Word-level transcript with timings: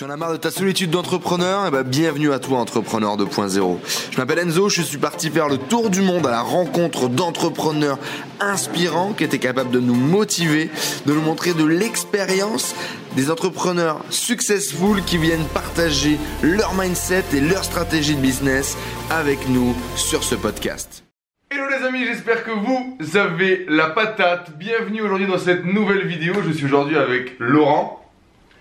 Tu 0.00 0.06
en 0.06 0.08
as 0.08 0.16
marre 0.16 0.32
de 0.32 0.38
ta 0.38 0.50
solitude 0.50 0.88
d'entrepreneur? 0.88 1.66
Eh 1.68 1.70
ben, 1.70 1.82
bienvenue 1.82 2.32
à 2.32 2.38
toi, 2.38 2.58
Entrepreneur 2.58 3.18
2.0. 3.18 3.76
Je 4.10 4.16
m'appelle 4.16 4.38
Enzo, 4.38 4.70
je 4.70 4.80
suis 4.80 4.96
parti 4.96 5.28
faire 5.28 5.46
le 5.46 5.58
tour 5.58 5.90
du 5.90 6.00
monde 6.00 6.26
à 6.26 6.30
la 6.30 6.40
rencontre 6.40 7.10
d'entrepreneurs 7.10 7.98
inspirants 8.40 9.12
qui 9.12 9.24
étaient 9.24 9.38
capables 9.38 9.70
de 9.70 9.78
nous 9.78 9.94
motiver, 9.94 10.70
de 11.04 11.12
nous 11.12 11.20
montrer 11.20 11.52
de 11.52 11.66
l'expérience, 11.66 12.74
des 13.14 13.30
entrepreneurs 13.30 14.02
successful 14.08 15.04
qui 15.04 15.18
viennent 15.18 15.44
partager 15.52 16.16
leur 16.42 16.72
mindset 16.72 17.24
et 17.34 17.42
leur 17.42 17.62
stratégie 17.62 18.14
de 18.14 18.22
business 18.22 18.78
avec 19.10 19.50
nous 19.50 19.76
sur 19.96 20.24
ce 20.24 20.34
podcast. 20.34 21.04
Hello 21.50 21.64
les 21.68 21.86
amis, 21.86 22.06
j'espère 22.06 22.42
que 22.44 22.52
vous 22.52 23.18
avez 23.18 23.66
la 23.68 23.90
patate. 23.90 24.56
Bienvenue 24.56 25.02
aujourd'hui 25.02 25.26
dans 25.26 25.36
cette 25.36 25.66
nouvelle 25.66 26.06
vidéo. 26.06 26.36
Je 26.42 26.52
suis 26.52 26.64
aujourd'hui 26.64 26.96
avec 26.96 27.34
Laurent. 27.38 28.02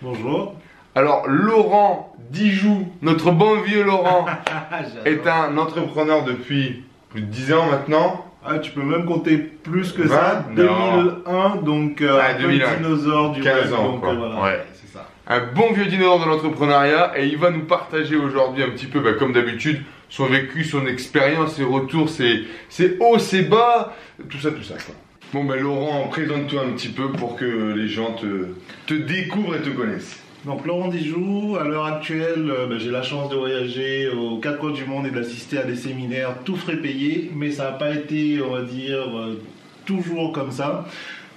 Bonjour. 0.02 0.58
Alors 1.00 1.30
Laurent 1.30 2.14
Dijoux, 2.30 2.86
notre 3.02 3.32
bon 3.32 3.62
vieux 3.62 3.84
Laurent, 3.86 4.26
est 5.06 5.26
un 5.26 5.58
entrepreneur 5.58 6.26
depuis 6.26 6.84
plus 7.10 7.22
de 7.22 7.28
10 7.28 7.54
ans 7.54 7.68
maintenant. 7.72 8.26
Ah, 8.46 8.60
tu 8.60 8.72
peux 8.72 8.84
même 8.84 9.06
compter 9.06 9.38
plus 9.38 9.94
que 9.94 10.06
ça. 10.10 10.44
Vingt? 10.54 10.62
Non. 10.62 11.04
2001, 11.26 11.56
donc 11.62 12.02
euh, 12.02 12.20
un 12.22 12.38
2001. 12.42 12.76
dinosaure 12.76 13.32
du 13.32 13.40
15 13.42 13.72
web, 13.72 13.80
ans, 13.80 13.84
donc, 13.92 14.02
quoi. 14.02 14.10
euh, 14.10 14.16
voilà. 14.18 14.42
Ouais. 14.44 14.66
c'est 14.74 14.92
ça. 14.92 15.08
Un 15.26 15.40
bon 15.54 15.72
vieux 15.72 15.86
dinosaure 15.86 16.20
de 16.20 16.26
l'entrepreneuriat 16.26 17.14
et 17.18 17.28
il 17.28 17.38
va 17.38 17.50
nous 17.52 17.64
partager 17.64 18.18
aujourd'hui 18.18 18.64
un 18.64 18.70
petit 18.72 18.88
peu, 18.88 19.00
bah, 19.00 19.14
comme 19.18 19.32
d'habitude, 19.32 19.82
son 20.10 20.26
vécu, 20.26 20.66
son 20.66 20.86
expérience, 20.86 21.54
ses 21.54 21.64
retours, 21.64 22.10
ses, 22.10 22.44
ses 22.68 22.98
hauts, 23.00 23.20
ses 23.20 23.44
bas, 23.44 23.96
tout 24.30 24.40
ça, 24.40 24.52
tout 24.52 24.64
ça. 24.64 24.74
Quoi. 24.74 24.96
Bon 25.32 25.46
ben 25.46 25.62
Laurent, 25.62 26.10
présente-toi 26.10 26.62
un 26.68 26.72
petit 26.74 26.90
peu 26.90 27.10
pour 27.14 27.38
que 27.38 27.46
les 27.74 27.88
gens 27.88 28.12
te, 28.12 28.48
te 28.86 28.94
découvrent 28.94 29.56
et 29.56 29.62
te 29.62 29.70
connaissent. 29.70 30.20
Donc 30.46 30.66
Laurent 30.66 30.88
Dijoux, 30.88 31.58
à 31.60 31.66
l'heure 31.66 31.86
actuelle, 31.86 32.50
euh, 32.50 32.66
ben, 32.66 32.80
j'ai 32.80 32.92
la 32.92 33.04
chance 33.04 33.30
de 33.30 33.36
voyager 33.36 34.08
aux 34.08 34.38
quatre 34.38 34.58
coins 34.60 34.72
du 34.72 34.86
monde 34.86 35.06
et 35.06 35.12
d'assister 35.12 35.58
à 35.58 35.64
des 35.64 35.76
séminaires 35.76 36.34
tout 36.46 36.56
frais 36.56 36.78
payés, 36.78 37.30
mais 37.36 37.52
ça 37.52 37.66
n'a 37.66 37.72
pas 37.74 37.94
été, 37.94 38.42
on 38.42 38.52
va 38.52 38.62
dire, 38.62 39.18
euh, 39.18 39.42
toujours 39.86 40.32
comme 40.32 40.52
ça. 40.52 40.86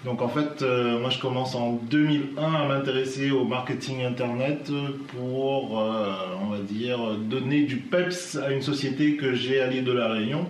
Donc 0.04 0.20
en 0.20 0.28
fait, 0.28 0.62
euh, 0.62 0.98
moi 0.98 1.10
je 1.10 1.20
commence 1.20 1.54
en 1.54 1.74
2001 1.74 2.42
à 2.42 2.66
m'intéresser 2.66 3.30
au 3.30 3.44
marketing 3.44 4.02
internet 4.02 4.72
pour, 5.08 5.80
euh, 5.80 6.12
on 6.42 6.46
va 6.46 6.58
dire, 6.58 6.98
donner 7.30 7.62
du 7.62 7.76
peps 7.76 8.36
à 8.36 8.50
une 8.50 8.62
société 8.62 9.14
que 9.14 9.34
j'ai 9.34 9.60
à 9.60 9.68
l'île 9.68 9.84
de 9.84 9.92
la 9.92 10.08
Réunion. 10.08 10.46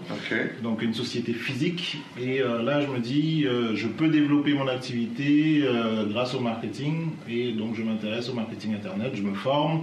Donc 0.63 0.81
une 0.81 0.95
société 0.95 1.35
physique. 1.35 1.99
Et 2.19 2.41
euh, 2.41 2.63
là, 2.63 2.81
je 2.81 2.87
me 2.87 2.99
dis, 2.99 3.47
je 3.75 3.89
peux 3.89 4.09
développer 4.09 4.55
mon 4.55 4.69
activité 4.69 5.65
grâce 6.09 6.35
au 6.35 6.41
marketing. 6.41 7.09
Et 7.29 7.53
donc, 7.53 7.75
je 7.75 7.83
m'intéresse 7.83 8.31
au 8.31 8.35
marketing 8.35 8.75
Internet, 8.75 9.13
je 9.15 9.23
me 9.23 9.35
forme. 9.35 9.83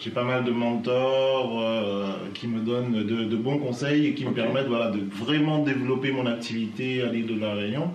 J'ai 0.00 0.10
pas 0.10 0.24
mal 0.24 0.44
de 0.44 0.50
mentors 0.50 1.62
qui 2.32 2.46
me 2.46 2.60
donnent 2.60 3.04
de, 3.04 3.24
de 3.24 3.36
bons 3.36 3.58
conseils 3.58 4.06
et 4.06 4.14
qui 4.14 4.24
me 4.24 4.32
permettent 4.32 4.68
voilà, 4.68 4.90
de 4.90 5.00
vraiment 5.12 5.58
développer 5.58 6.10
mon 6.10 6.26
activité 6.26 7.02
à 7.02 7.06
l'île 7.06 7.26
de 7.26 7.38
la 7.38 7.52
Réunion. 7.54 7.90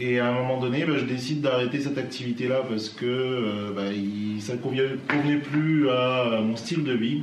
Et 0.00 0.18
à 0.18 0.26
un 0.28 0.32
moment 0.32 0.58
donné, 0.60 0.84
ben, 0.84 0.96
je 0.98 1.04
décide 1.04 1.40
d'arrêter 1.40 1.78
cette 1.80 1.98
activité-là 1.98 2.62
parce 2.68 2.88
que 2.88 3.04
euh, 3.06 3.92
il- 3.94 4.42
ça 4.42 4.54
ne 4.54 4.58
convenait, 4.58 4.96
convenait 5.08 5.36
plus 5.38 5.88
à 5.88 6.40
mon 6.42 6.56
style 6.56 6.82
de 6.82 6.92
vie. 6.92 7.22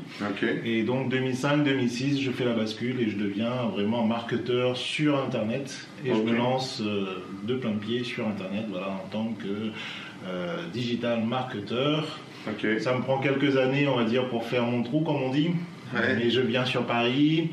Et 0.65 0.83
donc 0.83 1.11
2005-2006, 1.11 2.21
je 2.21 2.31
fais 2.31 2.45
la 2.45 2.53
bascule 2.53 2.99
et 3.01 3.09
je 3.09 3.17
deviens 3.17 3.51
vraiment 3.73 4.05
marketeur 4.05 4.77
sur 4.77 5.19
Internet. 5.19 5.85
Et 6.05 6.09
je 6.09 6.21
me 6.21 6.33
lance 6.35 6.81
euh, 6.81 7.23
de 7.45 7.55
plein 7.55 7.71
de 7.71 7.79
pieds 7.79 8.03
sur 8.05 8.25
Internet 8.27 8.65
voilà, 8.69 8.87
en 8.87 9.07
tant 9.11 9.27
que 9.33 9.71
euh, 10.27 10.55
digital 10.71 11.23
marketeur. 11.25 12.19
Ça 12.79 12.95
me 12.95 13.01
prend 13.01 13.19
quelques 13.19 13.57
années, 13.57 13.87
on 13.87 13.97
va 13.97 14.05
dire, 14.05 14.27
pour 14.29 14.45
faire 14.45 14.63
mon 14.65 14.81
trou, 14.81 15.01
comme 15.01 15.21
on 15.21 15.29
dit. 15.29 15.49
Ouais. 15.93 16.15
Mais 16.17 16.29
je 16.29 16.39
viens 16.41 16.63
sur 16.65 16.85
Paris. 16.85 17.49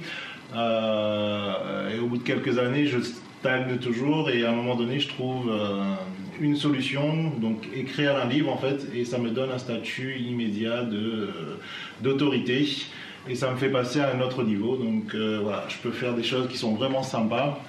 et 0.54 1.98
au 1.98 2.06
bout 2.06 2.18
de 2.18 2.22
quelques 2.22 2.58
années, 2.58 2.86
je 2.86 2.98
stagne 3.40 3.78
toujours. 3.78 4.30
Et 4.30 4.44
à 4.44 4.50
un 4.50 4.54
moment 4.54 4.74
donné, 4.74 5.00
je 5.00 5.08
trouve 5.08 5.50
euh, 5.50 5.94
une 6.40 6.56
solution, 6.56 7.30
donc 7.38 7.68
écrire 7.74 8.16
un 8.16 8.28
livre 8.28 8.52
en 8.52 8.58
fait. 8.58 8.86
Et 8.94 9.04
ça 9.04 9.18
me 9.18 9.30
donne 9.30 9.50
un 9.50 9.58
statut 9.58 10.16
immédiat 10.18 10.82
de, 10.82 10.96
euh, 10.96 11.58
d'autorité. 12.00 12.68
Et 13.28 13.34
ça 13.34 13.50
me 13.50 13.56
fait 13.56 13.68
passer 13.70 14.00
à 14.00 14.14
un 14.14 14.20
autre 14.20 14.42
niveau. 14.42 14.76
Donc 14.76 15.14
euh, 15.14 15.40
voilà, 15.42 15.64
je 15.68 15.76
peux 15.78 15.90
faire 15.90 16.14
des 16.14 16.22
choses 16.22 16.48
qui 16.48 16.56
sont 16.56 16.74
vraiment 16.74 17.02
sympas. 17.02 17.60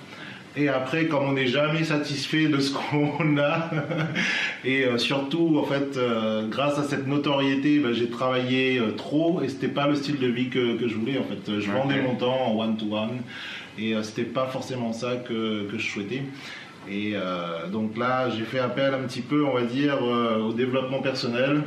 Et 0.60 0.68
après, 0.68 1.06
comme 1.06 1.24
on 1.24 1.32
n'est 1.34 1.48
jamais 1.48 1.86
satisfait 1.86 2.48
de 2.48 2.60
ce 2.60 2.74
qu'on 2.74 3.38
a, 3.38 3.70
et 4.66 4.84
euh, 4.84 4.98
surtout, 4.98 5.58
en 5.58 5.64
fait, 5.64 5.96
euh, 5.96 6.48
grâce 6.50 6.78
à 6.78 6.84
cette 6.84 7.08
notoriété, 7.08 7.80
ben, 7.80 7.94
j'ai 7.94 8.10
travaillé 8.10 8.78
euh, 8.78 8.92
trop 8.92 9.42
et 9.42 9.48
c'était 9.48 9.70
pas 9.70 9.88
le 9.88 9.96
style 9.96 10.20
de 10.20 10.28
vie 10.28 10.50
que, 10.50 10.76
que 10.76 10.90
je 10.90 10.96
voulais. 10.96 11.18
En 11.18 11.24
fait, 11.24 11.60
je 11.60 11.72
vendais 11.72 12.02
mon 12.02 12.16
temps 12.16 12.48
en 12.48 12.60
one-to-one 12.60 13.22
et 13.78 13.96
euh, 13.96 14.04
c'était 14.04 14.24
pas 14.24 14.48
forcément 14.48 14.92
ça 14.92 15.16
que, 15.16 15.64
que 15.72 15.78
je 15.78 15.90
souhaitais. 15.90 16.24
Et 16.90 17.12
euh, 17.14 17.68
donc 17.68 17.98
là, 17.98 18.30
j'ai 18.30 18.44
fait 18.44 18.60
appel 18.60 18.94
un 18.94 19.04
petit 19.04 19.22
peu, 19.22 19.46
on 19.46 19.54
va 19.54 19.62
dire, 19.62 19.98
euh, 20.02 20.40
au 20.40 20.54
développement 20.54 21.02
personnel. 21.02 21.64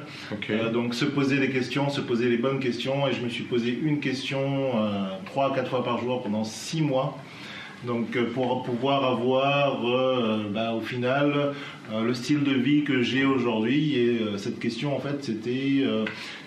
Euh, 0.50 0.70
donc 0.70 0.94
se 0.94 1.04
poser 1.04 1.38
des 1.38 1.50
questions, 1.50 1.90
se 1.90 2.00
poser 2.00 2.28
les 2.28 2.38
bonnes 2.38 2.58
questions. 2.58 3.06
Et 3.06 3.12
je 3.12 3.22
me 3.22 3.28
suis 3.28 3.44
posé 3.44 3.78
une 3.82 4.00
question 4.00 4.72
trois 5.26 5.52
à 5.52 5.54
quatre 5.54 5.70
fois 5.70 5.84
par 5.84 5.98
jour 5.98 6.22
pendant 6.22 6.44
six 6.44 6.82
mois. 6.82 7.18
Donc 7.86 8.16
euh, 8.16 8.30
pour 8.32 8.62
pouvoir 8.62 9.04
avoir 9.04 9.86
euh, 9.86 10.44
bah, 10.52 10.72
au 10.72 10.80
final 10.80 11.52
euh, 11.92 12.02
le 12.02 12.14
style 12.14 12.44
de 12.44 12.52
vie 12.52 12.84
que 12.84 13.02
j'ai 13.02 13.24
aujourd'hui. 13.24 13.98
Et 13.98 14.18
euh, 14.20 14.38
cette 14.38 14.58
question 14.58 14.96
en 14.96 15.00
fait 15.00 15.24
c'était 15.24 15.84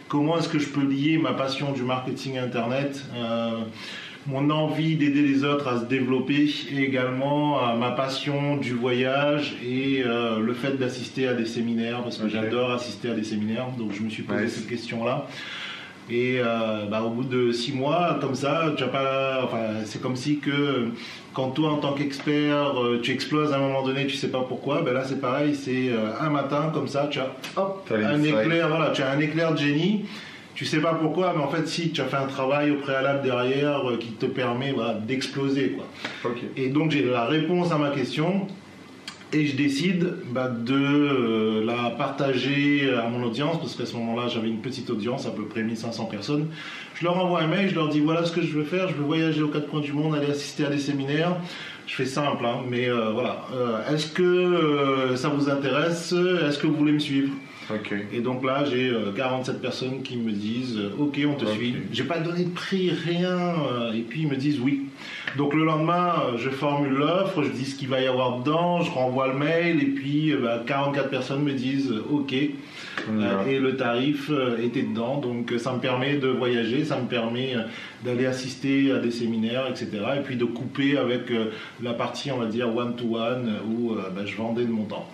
comment 0.07 0.37
est-ce 0.37 0.49
que 0.49 0.59
je 0.59 0.69
peux 0.69 0.85
lier 0.85 1.17
ma 1.17 1.33
passion 1.33 1.71
du 1.71 1.83
marketing 1.83 2.37
internet 2.37 3.03
mon 4.27 4.49
envie 4.49 4.95
d'aider 4.95 5.21
les 5.21 5.43
autres 5.43 5.67
à 5.67 5.79
se 5.79 5.85
développer 5.85 6.49
et 6.71 6.81
également 6.81 7.63
à 7.63 7.75
ma 7.75 7.91
passion 7.91 8.57
du 8.57 8.73
voyage 8.73 9.55
et 9.63 10.03
euh, 10.03 10.39
le 10.39 10.53
fait 10.53 10.77
d'assister 10.77 11.27
à 11.27 11.33
des 11.33 11.45
séminaires 11.45 12.01
parce 12.01 12.17
que 12.17 12.27
j'adore 12.27 12.71
assister 12.71 13.09
à 13.11 13.13
des 13.13 13.23
séminaires 13.23 13.67
donc 13.77 13.93
je 13.93 14.01
me 14.01 14.09
suis 14.09 14.23
posé 14.23 14.47
cette 14.47 14.67
question 14.67 15.05
là 15.05 15.27
et 16.09 16.39
euh, 16.39 16.85
bah, 16.89 17.01
au 17.01 17.09
bout 17.09 17.23
de 17.23 17.51
six 17.51 17.73
mois, 17.73 18.17
comme 18.21 18.35
ça, 18.35 18.73
tu 18.77 18.83
as 18.83 18.87
pas, 18.87 19.41
enfin, 19.43 19.83
c'est 19.85 20.01
comme 20.01 20.15
si 20.15 20.37
que 20.37 20.89
quand 21.33 21.49
toi, 21.49 21.71
en 21.71 21.77
tant 21.77 21.93
qu'expert, 21.93 22.79
euh, 22.79 22.99
tu 23.01 23.11
exploses 23.11 23.51
à 23.51 23.57
un 23.57 23.59
moment 23.59 23.83
donné, 23.83 24.05
tu 24.05 24.15
sais 24.15 24.29
pas 24.29 24.45
pourquoi. 24.47 24.81
Ben 24.83 24.93
là, 24.93 25.03
c'est 25.03 25.19
pareil, 25.19 25.55
c'est 25.55 25.89
euh, 25.89 26.11
un 26.19 26.29
matin 26.29 26.71
comme 26.73 26.87
ça, 26.87 27.07
tu 27.09 27.19
as 27.19 27.31
hop, 27.57 27.91
un 27.91 28.23
éclair, 28.23 28.69
voilà, 28.69 28.91
tu 28.91 29.01
as 29.01 29.09
un 29.09 29.19
éclair 29.19 29.53
de 29.53 29.57
génie. 29.57 30.05
Tu 30.53 30.63
sais 30.63 30.79
pas 30.79 30.93
pourquoi, 30.93 31.33
mais 31.35 31.43
en 31.43 31.49
fait, 31.49 31.67
si 31.67 31.89
tu 31.91 31.99
as 31.99 32.05
fait 32.05 32.15
un 32.15 32.27
travail 32.27 32.71
au 32.71 32.75
préalable 32.75 33.23
derrière 33.23 33.81
qui 33.99 34.11
te 34.11 34.25
permet 34.25 34.71
voilà, 34.71 34.93
d'exploser, 34.93 35.75
quoi. 35.75 36.31
Et 36.55 36.69
donc 36.69 36.91
j'ai 36.91 37.03
la 37.03 37.25
réponse 37.25 37.73
à 37.73 37.77
ma 37.77 37.89
question 37.89 38.47
et 39.35 39.45
je 39.45 39.55
décide 39.55 40.13
bah, 40.31 40.47
de 40.47 40.73
euh, 40.73 41.65
la 41.65 41.89
partager 41.89 42.89
à 42.93 43.09
mon 43.09 43.23
audience 43.23 43.57
parce 43.59 43.75
qu'à 43.75 43.85
ce 43.85 43.95
moment-là 43.95 44.27
j'avais 44.29 44.47
une 44.47 44.61
petite 44.61 44.89
audience, 44.89 45.25
à 45.25 45.31
peu 45.31 45.43
près 45.43 45.61
1500 45.61 46.05
personnes. 46.05 46.47
Je 46.95 47.03
leur 47.03 47.17
envoie 47.17 47.41
un 47.41 47.47
mail, 47.47 47.69
je 47.69 47.75
leur 47.75 47.89
dis 47.89 47.99
voilà 47.99 48.25
ce 48.25 48.31
que 48.31 48.41
je 48.41 48.53
veux 48.57 48.63
faire, 48.63 48.87
je 48.87 48.93
veux 48.93 49.03
voyager 49.03 49.41
aux 49.41 49.49
quatre 49.49 49.67
coins 49.69 49.81
du 49.81 49.91
monde, 49.91 50.15
aller 50.15 50.31
assister 50.31 50.65
à 50.65 50.69
des 50.69 50.79
séminaires. 50.79 51.35
Je 51.87 51.95
fais 51.95 52.05
simple, 52.05 52.43
hein, 52.45 52.61
mais 52.67 52.89
euh, 52.89 53.11
voilà. 53.11 53.45
Euh, 53.53 53.93
Est-ce 53.93 54.07
que 54.07 54.23
euh, 54.23 55.15
ça 55.15 55.29
vous 55.29 55.49
intéresse? 55.49 56.13
Est-ce 56.13 56.57
que 56.57 56.65
vous 56.67 56.75
voulez 56.75 56.93
me 56.93 56.99
suivre? 56.99 57.29
Et 58.13 58.19
donc 58.19 58.43
là, 58.45 58.63
j'ai 58.65 58.89
euh, 58.89 59.11
47 59.15 59.61
personnes 59.61 60.03
qui 60.03 60.17
me 60.17 60.31
disent 60.31 60.77
euh, 60.77 60.95
Ok, 60.99 61.19
on 61.27 61.33
te 61.33 61.45
Ok. 61.45 61.51
suit. 61.53 61.75
J'ai 61.91 62.03
pas 62.03 62.19
donné 62.19 62.43
de 62.45 62.49
prix, 62.49 62.91
rien. 62.91 63.37
euh, 63.37 63.93
et 63.93 64.01
puis 64.01 64.21
ils 64.21 64.27
me 64.27 64.35
disent 64.35 64.59
oui. 64.59 64.83
Donc 65.37 65.53
le 65.53 65.65
lendemain, 65.65 66.13
euh, 66.33 66.37
je 66.37 66.49
formule 66.49 66.93
l'offre, 66.93 67.43
je 67.43 67.49
dis 67.49 67.65
ce 67.65 67.75
qu'il 67.75 67.87
va 67.87 68.01
y 68.01 68.07
avoir 68.07 68.39
dedans, 68.39 68.81
je 68.81 68.91
renvoie 68.91 69.27
le 69.29 69.33
mail. 69.33 69.81
Et 69.81 69.87
puis 69.87 70.31
euh, 70.31 70.37
bah, 70.43 70.63
44 70.65 71.09
personnes 71.09 71.41
me 71.43 71.53
disent 71.53 71.91
euh, 71.91 72.05
Ok. 72.11 72.33
Euh, 73.09 73.45
et 73.45 73.59
le 73.59 73.75
tarif 73.75 74.29
euh, 74.29 74.57
était 74.63 74.81
dedans. 74.83 75.17
Donc 75.17 75.51
euh, 75.51 75.57
ça 75.57 75.73
me 75.73 75.79
permet 75.79 76.15
de 76.15 76.27
voyager, 76.27 76.85
ça 76.85 76.97
me 76.99 77.07
permet 77.07 77.55
euh, 77.55 77.61
d'aller 78.03 78.25
assister 78.25 78.91
à 78.91 78.99
des 78.99 79.11
séminaires, 79.11 79.65
etc. 79.67 79.89
Et 80.17 80.21
puis 80.21 80.35
de 80.37 80.45
couper 80.45 80.97
avec 80.97 81.29
euh, 81.31 81.51
la 81.83 81.93
partie, 81.93 82.31
on 82.31 82.37
va 82.37 82.45
dire, 82.45 82.73
one-to-one, 82.75 83.49
euh, 83.49 83.59
où 83.67 83.91
euh, 83.93 84.03
bah, 84.15 84.21
je 84.25 84.35
vendais 84.37 84.63
de 84.63 84.71
mon 84.71 84.85
temps. 84.85 85.09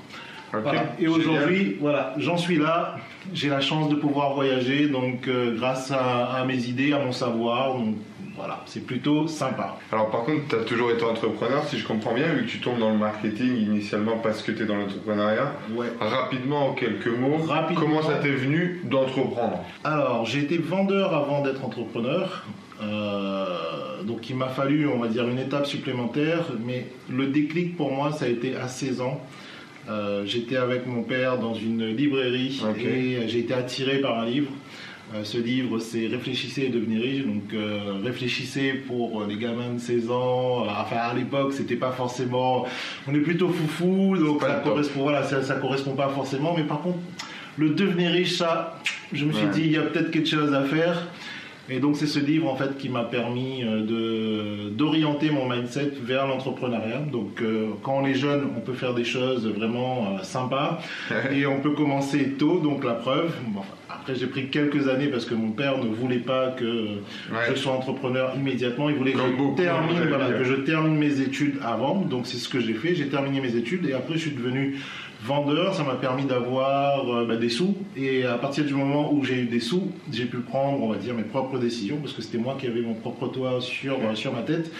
Voilà. 0.54 0.84
Et 1.00 1.08
aujourd'hui, 1.08 1.78
voilà, 1.80 2.14
j'en 2.18 2.38
suis 2.38 2.58
là. 2.58 2.98
J'ai 3.34 3.50
la 3.50 3.62
chance 3.62 3.90
de 3.90 3.96
pouvoir 3.96 4.34
voyager, 4.34 4.88
donc 4.88 5.28
euh, 5.28 5.56
grâce 5.56 5.92
à, 5.92 6.26
à 6.34 6.46
mes 6.46 6.66
idées, 6.68 6.92
à 6.94 7.00
mon 7.00 7.12
savoir. 7.12 7.76
Donc 7.76 7.96
voilà, 8.36 8.62
c'est 8.66 8.86
plutôt 8.86 9.28
sympa. 9.28 9.78
Alors 9.92 10.10
par 10.10 10.24
contre, 10.24 10.48
tu 10.50 10.56
as 10.56 10.64
toujours 10.64 10.90
été 10.92 11.04
entrepreneur, 11.04 11.64
si 11.68 11.78
je 11.78 11.86
comprends 11.86 12.14
bien, 12.14 12.28
vu 12.34 12.46
que 12.46 12.50
tu 12.50 12.60
tombes 12.60 12.80
dans 12.80 12.90
le 12.92 12.98
marketing 12.98 13.56
initialement 13.58 14.18
parce 14.18 14.42
que 14.42 14.52
tu 14.52 14.64
es 14.64 14.66
dans 14.66 14.76
l'entrepreneuriat. 14.78 15.54
Ouais. 15.76 15.88
Rapidement, 16.00 16.70
en 16.70 16.74
quelques 16.74 17.08
mots, 17.08 17.38
Rapidement. 17.48 17.82
comment 17.82 18.02
ça 18.02 18.16
t'est 18.16 18.32
venu 18.32 18.82
d'entreprendre? 18.86 19.60
Alors, 19.84 20.26
j'ai 20.26 20.40
été 20.40 20.58
vendeur 20.58 21.14
avant 21.16 21.42
d'être 21.42 21.64
entrepreneur. 21.64 22.44
Euh, 22.84 24.02
donc, 24.04 24.30
il 24.30 24.36
m'a 24.36 24.48
fallu, 24.48 24.88
on 24.88 25.00
va 25.00 25.08
dire, 25.08 25.28
une 25.28 25.40
étape 25.40 25.66
supplémentaire. 25.68 26.46
Mais 26.66 26.88
le 27.10 27.28
déclic 27.28 27.78
pour 27.78 27.92
moi, 27.92 28.12
ça 28.12 28.26
a 28.26 28.28
été 28.28 28.56
à 28.56 28.68
16 28.68 29.02
ans. 29.02 29.22
Euh, 29.90 30.24
J'étais 30.26 30.58
avec 30.58 30.86
mon 30.86 31.04
père 31.04 31.38
dans 31.40 31.54
une 31.54 31.86
librairie 31.96 32.62
et 32.80 33.28
j'ai 33.28 33.40
été 33.40 33.54
attiré 33.54 33.98
par 34.00 34.20
un 34.20 34.26
livre. 34.26 34.52
Euh, 35.14 35.24
ce 35.26 35.38
livre, 35.38 35.80
c'est 35.80 36.08
Réfléchissez 36.08 36.64
et 36.64 36.70
devenez 36.70 36.98
riche. 37.00 37.26
Donc, 37.26 37.54
euh, 37.54 37.96
réfléchissez 38.04 38.74
pour 38.88 39.26
les 39.28 39.36
gamins 39.36 39.74
de 39.74 39.80
16 39.80 40.10
ans. 40.10 40.64
Euh, 40.66 40.70
Enfin, 40.80 40.98
à 40.98 41.14
l'époque, 41.14 41.52
c'était 41.54 41.76
pas 41.76 41.92
forcément. 41.92 42.66
On 43.08 43.14
est 43.14 43.20
plutôt 43.20 43.50
foufou, 43.50 44.16
donc 44.18 44.42
ça 44.42 44.62
correspond, 44.64 45.02
voilà, 45.04 45.24
ça, 45.24 45.44
ça 45.44 45.56
correspond 45.56 45.96
pas 45.96 46.10
forcément. 46.10 46.54
Mais 46.56 46.64
par 46.64 46.82
contre, 46.82 47.00
le 47.58 47.70
devenir 47.72 48.12
riche, 48.12 48.38
ça, 48.38 48.80
je 49.12 49.26
me 49.26 49.34
suis 49.34 49.46
Ouais. 49.46 49.52
dit, 49.52 49.62
il 49.66 49.72
y 49.72 49.78
a 49.78 49.82
peut-être 49.82 50.12
quelque 50.12 50.30
chose 50.30 50.54
à 50.54 50.64
faire. 50.64 51.08
Et 51.74 51.80
donc 51.80 51.96
c'est 51.96 52.06
ce 52.06 52.20
livre 52.20 52.50
en 52.50 52.56
fait 52.56 52.78
qui 52.78 52.90
m'a 52.90 53.06
permis 53.06 53.64
euh, 53.64 53.82
de 53.82 54.70
d'orienter 54.70 55.30
mon 55.32 55.48
mindset 55.48 55.94
vers 56.04 56.28
l'entrepreneuriat. 56.28 57.00
Donc 57.00 57.42
euh, 57.42 57.70
quand 57.82 58.00
on 58.02 58.06
est 58.06 58.14
jeune, 58.14 58.50
on 58.58 58.60
peut 58.60 58.74
faire 58.74 58.94
des 58.94 59.06
choses 59.06 59.48
vraiment 59.48 60.18
euh, 60.18 60.24
sympas 60.24 60.80
et 61.32 61.46
on 61.46 61.62
peut 61.62 61.72
commencer 61.72 62.32
tôt. 62.38 62.60
Donc 62.60 62.84
la 62.84 62.96
preuve. 62.96 63.32
Bon, 63.48 63.62
enfin, 63.62 63.74
après 64.00 64.16
j'ai 64.16 64.28
pris 64.28 64.50
quelques 64.50 64.88
années 64.88 65.08
parce 65.08 65.26
que 65.26 65.34
mon 65.34 65.52
père 65.52 65.78
ne 65.78 65.88
voulait 65.88 66.20
pas 66.20 66.50
que 66.52 66.66
Ouais. 67.32 67.40
je 67.50 67.56
sois 67.56 67.74
entrepreneur 67.74 68.34
immédiatement. 68.36 68.90
Il 68.90 68.96
voulait 68.96 69.12
que 69.14 69.18
Comme 69.18 69.32
je, 69.32 69.38
beaucoup, 69.38 69.56
termine, 69.62 70.08
voilà, 70.08 70.32
que 70.32 70.44
je 70.44 70.54
termine 70.56 70.96
mes 70.98 71.22
études 71.22 71.56
avant. 71.64 71.96
Donc 72.02 72.28
c'est 72.28 72.38
ce 72.38 72.50
que 72.50 72.60
j'ai 72.60 72.74
fait. 72.74 72.96
J'ai 72.96 73.08
terminé 73.08 73.42
mes 73.42 73.56
études 73.56 73.86
et 73.86 73.94
après 73.94 74.14
je 74.16 74.20
suis 74.20 74.32
devenu 74.32 74.78
vendeur. 75.24 75.74
Ça 75.76 75.84
m'a 75.84 75.96
permis 75.96 76.26
d'avoir 76.26 77.10
euh, 77.10 77.26
bah, 77.26 77.36
des 77.38 77.50
sous. 77.50 77.76
Et 77.96 78.26
à 78.26 78.36
partir 78.38 78.64
du 78.66 78.74
moment 78.74 79.14
où 79.14 79.24
j'ai 79.24 79.42
eu 79.42 79.46
des 79.46 79.60
sous, 79.60 79.92
j'ai 80.12 80.26
pu 80.26 80.38
prendre, 80.38 80.82
on 80.82 80.90
va 80.90 80.98
dire, 80.98 81.14
mes 81.14 81.24
propres 81.24 81.58
décisions 81.60 81.98
parce 81.98 82.14
que 82.14 82.22
c'était 82.22 82.38
moi 82.40 82.58
qui 82.60 82.68
avais 82.68 82.82
mon 82.82 82.94
propre 82.96 83.28
toit 83.28 83.62
sur, 83.62 83.94
euh, 83.96 84.16
sur 84.16 84.34
ma 84.34 84.42
tête. 84.42 84.72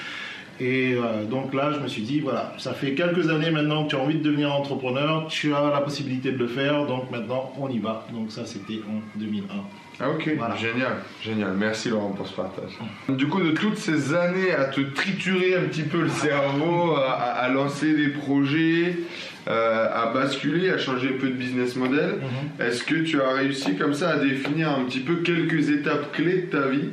Et 0.62 0.94
euh, 0.94 1.26
donc 1.26 1.56
là, 1.56 1.72
je 1.74 1.80
me 1.80 1.88
suis 1.88 2.04
dit, 2.04 2.20
voilà, 2.20 2.54
ça 2.60 2.74
fait 2.74 2.94
quelques 2.94 3.28
années 3.32 3.50
maintenant 3.50 3.86
que 3.86 3.90
tu 3.90 3.96
as 3.96 4.00
envie 4.00 4.20
de 4.20 4.22
devenir 4.24 4.54
entrepreneur, 4.54 5.26
tu 5.28 5.56
as 5.56 5.72
la 5.72 5.82
possibilité 5.82 6.32
de 6.32 6.38
le 6.38 6.46
faire, 6.46 6.86
donc 6.86 7.10
maintenant 7.10 7.52
on 7.60 7.68
y 7.68 7.80
va. 7.80 8.06
Donc 8.14 8.32
ça, 8.32 8.46
c'était 8.46 8.80
en 8.88 9.02
2001. 9.20 9.44
Ah 10.00 10.10
ok, 10.12 10.36
Voilà. 10.38 10.56
génial, 10.56 10.98
génial. 11.24 11.54
Merci 11.58 11.90
Laurent 11.90 12.10
pour 12.10 12.28
ce 12.28 12.36
partage. 12.36 12.78
Du 13.10 13.28
coup, 13.28 13.42
de 13.42 13.52
toutes 13.52 13.78
ces 13.78 14.14
années 14.14 14.52
à 14.52 14.66
te 14.66 14.82
triturer 14.82 15.56
un 15.56 15.64
petit 15.64 15.82
peu 15.84 16.02
le 16.02 16.10
cerveau, 16.10 16.96
à, 16.96 17.50
lancer 17.50 17.96
des 17.96 18.10
projets, 18.10 18.98
euh, 19.48 19.88
à 19.92 20.14
basculer, 20.14 20.70
à 20.70 20.78
changer 20.78 21.16
un 21.16 21.20
peu 21.20 21.28
de 21.28 21.34
business 21.34 21.76
model, 21.76 22.20
est-ce 22.60 22.84
que 22.84 22.96
tu 23.04 23.20
as 23.20 23.32
réussi 23.32 23.76
comme 23.78 23.96
ça 23.96 24.12
à 24.12 24.18
définir 24.18 24.70
un 24.70 24.84
petit 24.86 25.00
peu 25.00 25.18
quelques 25.18 25.70
étapes 25.70 26.12
clés 26.14 26.44
de 26.44 26.58
ta 26.58 26.68
vie, 26.68 26.90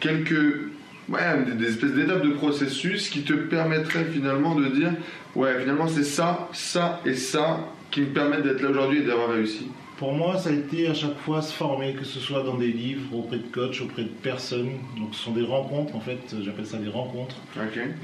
quelques 0.00 0.68
ouais, 1.08 1.44
des, 1.46 1.52
des 1.52 1.68
espèces 1.70 1.92
d'étapes 1.92 2.22
de 2.24 2.30
processus 2.30 3.08
qui 3.08 3.22
te 3.22 3.32
permettraient 3.32 4.04
finalement 4.06 4.54
de 4.54 4.66
dire 4.68 4.92
ouais 5.34 5.58
finalement 5.60 5.88
c'est 5.88 6.04
ça, 6.04 6.48
ça 6.52 7.00
et 7.04 7.14
ça 7.14 7.60
qui 7.90 8.00
me 8.02 8.06
permettent 8.06 8.42
d'être 8.42 8.60
là 8.62 8.70
aujourd'hui 8.70 8.98
et 8.98 9.04
d'avoir 9.04 9.30
réussi. 9.30 9.66
Pour 9.98 10.12
moi, 10.12 10.36
ça 10.36 10.50
a 10.50 10.52
été 10.52 10.86
à 10.86 10.94
chaque 10.94 11.18
fois 11.18 11.42
se 11.42 11.52
former, 11.52 11.92
que 11.94 12.04
ce 12.04 12.20
soit 12.20 12.44
dans 12.44 12.56
des 12.56 12.68
livres, 12.70 13.12
auprès 13.12 13.38
de 13.38 13.46
coachs, 13.50 13.80
auprès 13.82 14.04
de 14.04 14.08
personnes. 14.22 14.70
Donc 14.96 15.08
ce 15.12 15.24
sont 15.24 15.32
des 15.32 15.42
rencontres, 15.42 15.96
en 15.96 16.00
fait, 16.00 16.20
j'appelle 16.44 16.66
ça 16.66 16.76
des 16.78 16.88
rencontres. 16.88 17.34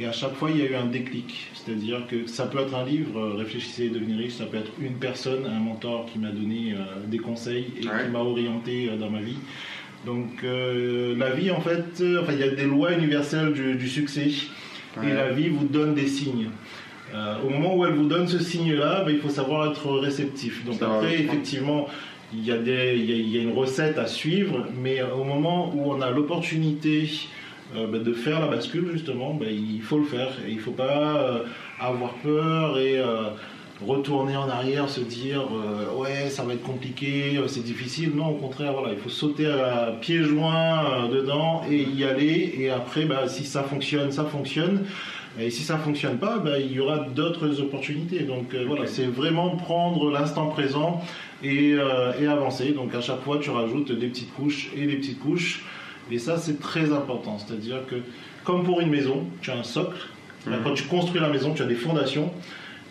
Et 0.01 0.07
à 0.07 0.11
chaque 0.11 0.35
fois, 0.35 0.51
il 0.51 0.57
y 0.59 0.63
a 0.63 0.71
eu 0.73 0.75
un 0.75 0.87
déclic. 0.87 1.53
C'est-à-dire 1.55 2.05
que 2.09 2.27
ça 2.27 2.47
peut 2.47 2.59
être 2.59 2.75
un 2.75 2.85
livre, 2.85 3.17
euh, 3.21 3.35
Réfléchissez 3.37 3.85
et 3.85 3.91
devenir 3.91 4.19
riche, 4.19 4.33
ça 4.33 4.47
peut 4.47 4.57
être 4.57 4.73
une 4.81 4.95
personne, 4.95 5.47
un 5.47 5.61
mentor 5.61 6.07
qui 6.13 6.19
m'a 6.19 6.31
donné 6.33 6.73
euh, 6.73 7.07
des 7.07 7.19
conseils 7.19 7.67
et 7.81 7.87
Ouais. 7.87 8.05
qui 8.07 8.11
m'a 8.11 8.19
orienté 8.19 8.89
euh, 8.91 8.97
dans 8.97 9.11
ma 9.11 9.21
vie. 9.21 9.37
Donc 10.05 10.45
euh, 10.45 11.17
la 11.17 11.31
vie, 11.31 11.51
en 11.51 11.61
fait, 11.61 12.01
euh, 12.01 12.23
enfin, 12.23 12.33
il 12.33 12.41
y 12.41 12.43
a 12.43 12.51
des 12.51 12.65
lois 12.65 12.93
universelles 12.93 13.53
du, 13.53 13.75
du 13.75 13.89
succès. 13.89 14.29
Ouais. 14.97 15.09
Et 15.09 15.13
la 15.13 15.31
vie 15.31 15.49
vous 15.49 15.67
donne 15.67 15.95
des 15.95 16.07
signes. 16.07 16.51
Euh, 17.15 17.37
au 17.45 17.51
moment 17.51 17.77
où 17.77 17.87
elle 17.87 17.95
vous 17.95 18.07
donne 18.07 18.29
ce 18.29 18.39
signe-là, 18.39 19.03
ben, 19.05 19.13
il 19.13 19.21
faut 19.21 19.31
savoir 19.31 19.71
être 19.71 19.89
réceptif. 19.93 20.65
Donc 20.65 20.77
Ça 20.77 20.87
après, 20.87 21.15
effectivement, 21.21 21.89
il 22.33 22.45
y, 22.45 22.53
a 22.53 22.59
des, 22.59 22.95
il, 22.97 23.11
y 23.11 23.13
a, 23.13 23.17
il 23.17 23.29
y 23.31 23.39
a 23.39 23.43
une 23.43 23.57
recette 23.57 23.99
à 23.99 24.07
suivre, 24.07 24.67
mais 24.81 25.01
au 25.03 25.25
moment 25.25 25.73
où 25.75 25.93
on 25.93 26.01
a 26.01 26.11
l'opportunité 26.11 27.09
ben, 27.75 28.03
de 28.03 28.13
faire 28.13 28.41
la 28.41 28.49
bascule, 28.49 28.91
justement, 28.93 29.35
ben, 29.35 29.49
il 29.49 29.83
faut 29.83 29.99
le 29.99 30.05
faire. 30.05 30.33
Et 30.47 30.51
il 30.51 30.57
ne 30.57 30.61
faut 30.61 30.73
pas 30.73 31.43
avoir 31.81 32.15
peur 32.15 32.79
et 32.79 33.01
retourner 33.87 34.37
en 34.37 34.49
arrière, 34.49 34.89
se 34.89 35.01
dire 35.01 35.43
euh, 35.43 35.97
ouais, 35.97 36.31
ça 36.31 36.45
va 36.45 36.55
être 36.55 36.63
compliqué, 36.63 37.37
euh, 37.37 37.49
c'est 37.49 37.65
difficile. 37.65 38.13
Non, 38.15 38.29
au 38.29 38.35
contraire, 38.35 38.73
voilà, 38.73 38.93
il 38.93 38.99
faut 38.99 39.09
sauter 39.09 39.47
à 39.47 39.93
pieds 40.01 40.23
joints 40.23 40.85
euh, 40.85 41.09
dedans 41.09 41.63
et 41.69 41.83
y 41.83 42.05
aller. 42.05 42.55
Et 42.59 42.71
après, 42.71 43.05
ben, 43.05 43.27
si 43.27 43.45
ça 43.45 43.63
fonctionne, 43.63 44.13
ça 44.13 44.25
fonctionne. 44.25 44.85
Et 45.39 45.51
si 45.51 45.63
ça 45.63 45.79
fonctionne 45.79 46.19
pas, 46.19 46.39
ben, 46.39 46.61
il 46.61 46.73
y 46.73 46.81
aura 46.81 46.99
d'autres 46.99 47.61
opportunités. 47.61 48.21
Donc 48.21 48.55
voilà, 48.55 48.87
c'est 48.87 49.07
vraiment 49.07 49.57
prendre 49.57 50.13
l'instant 50.13 50.47
présent 50.47 51.03
et, 51.43 51.75
et 52.21 52.27
avancer. 52.29 52.71
Donc 52.71 52.95
à 52.95 53.01
chaque 53.01 53.21
fois, 53.23 53.39
tu 53.39 53.51
rajoutes 53.51 53.91
des 53.91 54.07
petites 54.07 54.33
couches 54.33 54.71
et 54.77 54.87
des 54.87 54.95
petites 54.95 55.19
couches. 55.19 55.65
Et 56.09 56.19
ça, 56.19 56.39
c'est 56.39 56.61
très 56.61 56.93
important. 56.93 57.39
C'est-à-dire 57.39 57.85
que, 57.87 57.97
comme 58.45 58.63
pour 58.63 58.81
une 58.81 58.91
maison, 58.91 59.25
tu 59.41 59.51
as 59.51 59.57
un 59.57 59.65
socle. 59.65 59.99
Mhm. 60.47 60.59
Quand 60.63 60.75
tu 60.75 60.85
construis 60.85 61.21
la 61.21 61.31
maison, 61.31 61.53
tu 61.53 61.63
as 61.63 61.67
des 61.67 61.75
fondations. 61.75 62.31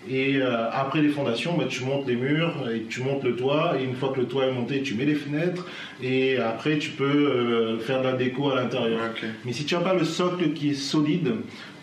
Et 0.09 0.37
euh, 0.37 0.69
après 0.71 1.01
les 1.01 1.09
fondations, 1.09 1.57
ben, 1.57 1.67
tu 1.67 1.83
montes 1.83 2.07
les 2.07 2.15
murs 2.15 2.69
et 2.73 2.83
tu 2.89 3.01
montes 3.01 3.23
le 3.23 3.35
toit. 3.35 3.75
Et 3.79 3.83
une 3.83 3.95
fois 3.95 4.11
que 4.13 4.19
le 4.19 4.27
toit 4.27 4.47
est 4.47 4.51
monté, 4.51 4.81
tu 4.81 4.95
mets 4.95 5.05
les 5.05 5.15
fenêtres. 5.15 5.65
Et 6.01 6.37
après, 6.37 6.77
tu 6.77 6.91
peux 6.91 7.03
euh, 7.05 7.79
faire 7.79 8.01
de 8.01 8.07
la 8.07 8.13
déco 8.13 8.51
à 8.51 8.55
l'intérieur. 8.55 8.99
Mais 9.45 9.53
si 9.53 9.65
tu 9.65 9.75
n'as 9.75 9.81
pas 9.81 9.93
le 9.93 10.03
socle 10.03 10.51
qui 10.53 10.71
est 10.71 10.75
solide, 10.75 11.35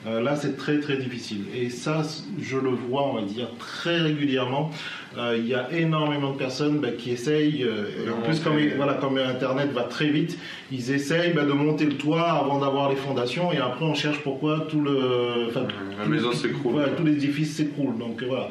euh, 0.07 0.21
là 0.23 0.37
c'est 0.37 0.57
très 0.57 0.81
très 0.81 0.97
difficile. 0.97 1.43
Et 1.55 1.69
ça, 1.71 2.03
je 2.41 2.57
le 2.57 2.71
vois, 2.71 3.07
on 3.09 3.15
va 3.15 3.23
dire, 3.23 3.49
très 3.59 3.99
régulièrement. 3.99 4.71
Euh, 5.19 5.37
Il 5.39 5.47
y 5.47 5.55
a 5.55 5.69
énormément 5.73 6.31
de 6.33 6.37
personnes 6.39 6.79
bah, 6.79 6.93
qui 6.97 7.11
essayent, 7.11 7.65
euh, 7.65 8.13
en 8.17 8.23
plus 8.23 8.41
comme, 8.41 8.57
voilà, 8.77 8.95
comme 8.95 9.19
Internet 9.19 9.73
va 9.73 9.83
très 9.83 10.09
vite, 10.09 10.39
ils 10.73 10.91
essayent 10.93 11.33
bah, 11.33 11.45
de 11.45 11.53
monter 11.53 11.85
le 11.85 11.95
toit 11.97 12.31
avant 12.31 12.59
d'avoir 12.61 12.89
les 12.91 12.97
fondations 12.97 13.53
et 13.53 13.59
après 13.59 13.85
on 13.85 13.95
cherche 13.95 14.21
pourquoi 14.23 14.67
tout 14.69 14.81
le... 14.81 15.49
La 15.55 16.05
tout- 16.05 16.11
maison 16.11 16.33
s'écroule. 16.33 16.73
voilà, 16.73 16.89
tout 16.91 17.05
l'édifice 17.05 17.57
s'écroule. 17.57 17.99
Donc 17.99 18.23
voilà. 18.23 18.49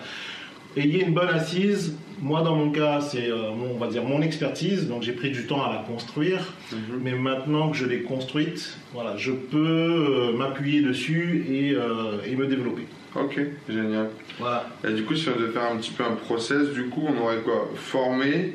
Ayez 0.78 1.04
une 1.06 1.14
bonne 1.14 1.30
assise. 1.30 1.96
Moi, 2.22 2.42
dans 2.42 2.56
mon 2.56 2.70
cas, 2.72 3.00
c'est, 3.02 3.30
euh, 3.30 3.52
mon- 3.52 3.76
on 3.76 3.78
va 3.78 3.88
dire, 3.88 4.04
mon 4.04 4.22
expertise. 4.22 4.88
Donc, 4.88 5.04
j'ai 5.04 5.14
pris 5.14 5.32
du 5.32 5.48
temps 5.48 5.64
à 5.64 5.70
la 5.74 5.80
construire. 5.84 6.54
Mhm. 6.72 7.00
Mais 7.04 7.14
maintenant 7.14 7.70
que 7.70 7.78
je 7.78 7.86
l'ai 7.86 8.02
construite, 8.02 8.78
voilà, 8.94 9.16
je 9.18 9.32
peux 9.32 9.58
euh, 9.58 10.34
m'appuyer 10.38 10.82
dessus 10.82 11.46
et, 11.50 11.74
euh, 11.74 12.18
et 12.26 12.36
me 12.36 12.46
développer. 12.48 12.84
Ok, 13.16 13.40
génial. 13.68 14.10
Voilà. 14.38 14.68
Et 14.88 14.92
du 14.94 15.04
coup, 15.04 15.16
si 15.16 15.30
on 15.30 15.40
devait 15.40 15.52
faire 15.52 15.72
un 15.72 15.78
petit 15.78 15.92
peu 15.92 16.04
un 16.04 16.16
process, 16.16 16.70
du 16.74 16.86
coup, 16.90 17.04
on 17.08 17.24
aurait 17.24 17.38
quoi? 17.40 17.70
Former, 17.76 18.54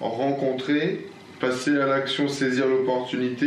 rencontrer, 0.00 1.06
passer 1.40 1.76
à 1.78 1.86
l'action, 1.86 2.28
saisir 2.28 2.66
l'opportunité 2.66 3.46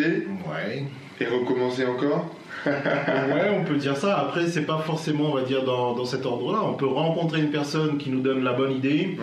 Ouais. 0.50 0.84
et 1.20 1.26
recommencer 1.26 1.86
encore? 1.86 2.34
ouais, 2.66 3.50
on 3.54 3.64
peut 3.64 3.76
dire 3.76 3.96
ça. 3.96 4.18
Après, 4.18 4.48
c'est 4.48 4.66
pas 4.66 4.80
forcément, 4.80 5.32
on 5.32 5.36
va 5.36 5.42
dire, 5.42 5.64
dans, 5.64 5.94
dans 5.94 6.06
cet 6.06 6.26
ordre-là. 6.26 6.60
On 6.64 6.74
peut 6.74 6.88
rencontrer 6.88 7.42
une 7.42 7.52
personne 7.52 7.98
qui 7.98 8.10
nous 8.10 8.22
donne 8.22 8.44
la 8.44 8.54
bonne 8.54 8.72
idée. 8.72 9.18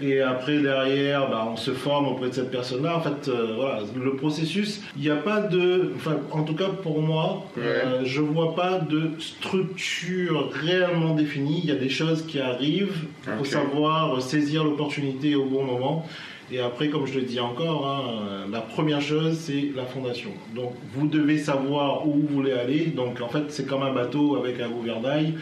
Et 0.00 0.20
après, 0.20 0.58
derrière, 0.58 1.30
bah, 1.30 1.48
on 1.50 1.56
se 1.56 1.70
forme 1.72 2.08
auprès 2.08 2.28
de 2.28 2.34
cette 2.34 2.50
personne-là. 2.50 2.96
En 2.96 3.00
fait, 3.00 3.28
euh, 3.28 3.54
voilà, 3.56 3.80
le 3.94 4.16
processus, 4.16 4.82
il 4.96 5.02
n'y 5.02 5.10
a 5.10 5.16
pas 5.16 5.40
de. 5.40 5.92
Enfin, 5.96 6.16
en 6.30 6.42
tout 6.42 6.54
cas, 6.54 6.68
pour 6.82 7.00
moi, 7.00 7.44
euh, 7.58 8.02
je 8.04 8.20
vois 8.20 8.54
pas 8.54 8.78
de 8.78 9.10
structure 9.18 10.50
réellement 10.52 11.14
définie. 11.14 11.60
Il 11.62 11.68
y 11.68 11.72
a 11.72 11.76
des 11.76 11.88
choses 11.90 12.24
qui 12.26 12.40
arrivent. 12.40 13.06
Il 13.26 13.38
faut 13.38 13.44
savoir 13.44 14.20
saisir 14.20 14.64
l'opportunité 14.64 15.34
au 15.34 15.44
bon 15.44 15.64
moment. 15.64 16.06
Et 16.52 16.60
après, 16.60 16.88
comme 16.90 17.06
je 17.06 17.18
le 17.18 17.22
dis 17.22 17.40
encore, 17.40 17.88
hein, 17.88 18.46
la 18.52 18.60
première 18.60 19.00
chose, 19.00 19.38
c'est 19.38 19.72
la 19.74 19.86
fondation. 19.86 20.28
Donc, 20.54 20.74
vous 20.92 21.06
devez 21.06 21.38
savoir 21.38 22.06
où 22.06 22.12
vous 22.12 22.26
voulez 22.28 22.52
aller. 22.52 22.86
Donc, 22.86 23.22
en 23.22 23.28
fait, 23.28 23.44
c'est 23.48 23.66
comme 23.66 23.82
un 23.82 23.92
bateau 23.94 24.36
avec 24.36 24.60
un 24.60 24.68
gouvernail. 24.68 25.32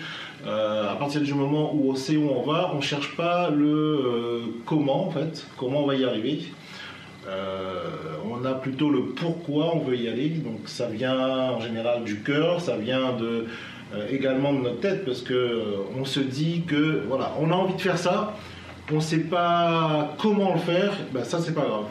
Euh, 0.46 0.88
à 0.88 0.94
partir 0.94 1.20
du 1.20 1.34
moment 1.34 1.74
où 1.74 1.90
on 1.90 1.96
sait 1.96 2.16
où 2.16 2.30
on 2.30 2.42
va, 2.42 2.72
on 2.76 2.80
cherche 2.80 3.16
pas 3.16 3.50
le 3.50 3.66
euh, 3.66 4.40
comment, 4.66 5.08
en 5.08 5.10
fait, 5.10 5.44
comment 5.56 5.82
on 5.82 5.86
va 5.86 5.96
y 5.96 6.04
arriver. 6.04 6.44
Euh, 7.26 7.88
on 8.30 8.44
a 8.44 8.54
plutôt 8.54 8.88
le 8.88 9.06
pourquoi 9.06 9.74
on 9.74 9.80
veut 9.80 9.96
y 9.96 10.06
aller. 10.06 10.28
Donc, 10.28 10.60
ça 10.66 10.86
vient 10.86 11.18
en 11.50 11.60
général 11.60 12.04
du 12.04 12.20
cœur, 12.20 12.60
ça 12.60 12.76
vient 12.76 13.16
également 14.10 14.52
de 14.52 14.58
notre 14.58 14.80
tête 14.80 15.04
parce 15.04 15.22
que 15.22 15.34
euh, 15.34 15.64
on 15.98 16.04
se 16.04 16.20
dit 16.20 16.62
que 16.66 17.02
voilà, 17.08 17.34
on 17.40 17.50
a 17.50 17.54
envie 17.54 17.74
de 17.74 17.80
faire 17.80 17.98
ça, 17.98 18.36
on 18.92 18.96
ne 18.96 19.00
sait 19.00 19.20
pas 19.20 20.14
comment 20.18 20.54
le 20.54 20.60
faire, 20.60 20.92
ben 21.12 21.24
ça 21.24 21.38
c'est 21.38 21.54
pas 21.54 21.62
grave. 21.62 21.84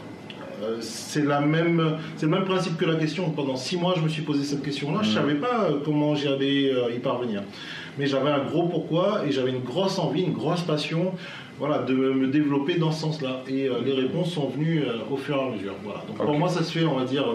Euh, 0.62 0.78
c'est 0.82 1.24
la 1.24 1.40
même, 1.40 1.98
c'est 2.18 2.26
le 2.26 2.32
même 2.32 2.44
principe 2.44 2.78
que 2.78 2.86
la 2.86 2.96
question. 2.96 3.30
Pendant 3.30 3.56
six 3.56 3.78
mois, 3.78 3.94
je 3.96 4.02
me 4.02 4.10
suis 4.10 4.24
posé 4.24 4.44
cette 4.44 4.62
question-là. 4.62 5.00
Je 5.04 5.12
savais 5.12 5.36
pas 5.36 5.66
euh, 5.66 5.80
comment 5.84 6.16
j'allais 6.16 6.72
euh, 6.74 6.92
y 6.94 7.00
parvenir, 7.00 7.44
mais 7.98 8.08
j'avais 8.08 8.30
un 8.30 8.44
gros 8.44 8.68
pourquoi 8.68 9.22
et 9.26 9.32
j'avais 9.32 9.52
une 9.52 9.64
grosse 9.64 9.98
envie, 10.00 10.24
une 10.24 10.34
grosse 10.34 10.62
passion, 10.62 11.14
voilà, 11.60 11.80
de 11.80 11.94
me 11.94 12.28
développer 12.28 12.76
dans 12.76 12.92
ce 12.92 13.02
sens-là. 13.02 13.42
Et 13.48 13.68
euh, 13.68 13.76
les 13.86 13.94
réponses 13.94 14.34
sont 14.34 14.50
venues 14.50 14.84
au 15.10 15.16
fur 15.16 15.38
et 15.38 15.40
à 15.40 15.50
mesure. 15.50 15.76
Voilà. 15.84 16.04
Donc 16.08 16.18
pour 16.18 16.38
moi, 16.38 16.50
ça 16.50 16.64
se 16.64 16.78
fait, 16.78 16.86
on 16.86 16.96
va 16.96 17.06
dire, 17.06 17.26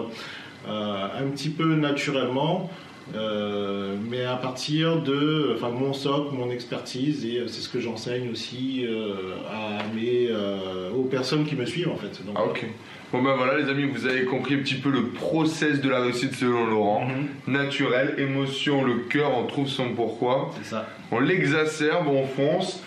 un 0.67 1.27
petit 1.31 1.49
peu 1.49 1.75
naturellement. 1.75 2.69
Euh, 3.13 3.95
mais 4.09 4.25
à 4.25 4.35
partir 4.35 5.01
de 5.01 5.53
enfin, 5.55 5.69
mon 5.69 5.93
socle, 5.93 6.33
mon 6.33 6.49
expertise, 6.49 7.23
et 7.25 7.43
c'est 7.47 7.61
ce 7.61 7.69
que 7.69 7.79
j'enseigne 7.79 8.31
aussi 8.31 8.85
euh, 8.87 9.35
à 9.47 9.83
mes, 9.93 10.27
euh, 10.31 10.89
aux 10.91 11.03
personnes 11.03 11.45
qui 11.45 11.55
me 11.55 11.65
suivent 11.65 11.89
en 11.89 11.97
fait. 11.97 12.25
Donc, 12.25 12.35
Ah 12.37 12.45
ok. 12.45 12.65
Bon 13.11 13.21
ben 13.21 13.35
voilà 13.35 13.59
les 13.59 13.69
amis, 13.69 13.85
vous 13.85 14.07
avez 14.07 14.25
compris 14.25 14.55
un 14.55 14.59
petit 14.59 14.75
peu 14.75 14.89
le 14.89 15.09
process 15.09 15.79
de 15.79 15.89
la 15.89 16.01
réussite 16.01 16.33
selon 16.33 16.65
Laurent. 16.65 17.07
Mhm. 17.07 17.53
Naturel, 17.53 18.15
émotion, 18.17 18.83
le 18.83 18.95
cœur, 18.95 19.37
on 19.37 19.45
trouve 19.45 19.67
son 19.67 19.93
pourquoi. 19.93 20.51
C'est 20.57 20.69
ça. 20.71 20.87
On 21.11 21.19
l'exacerbe, 21.19 22.07
on 22.07 22.25
fonce, 22.25 22.83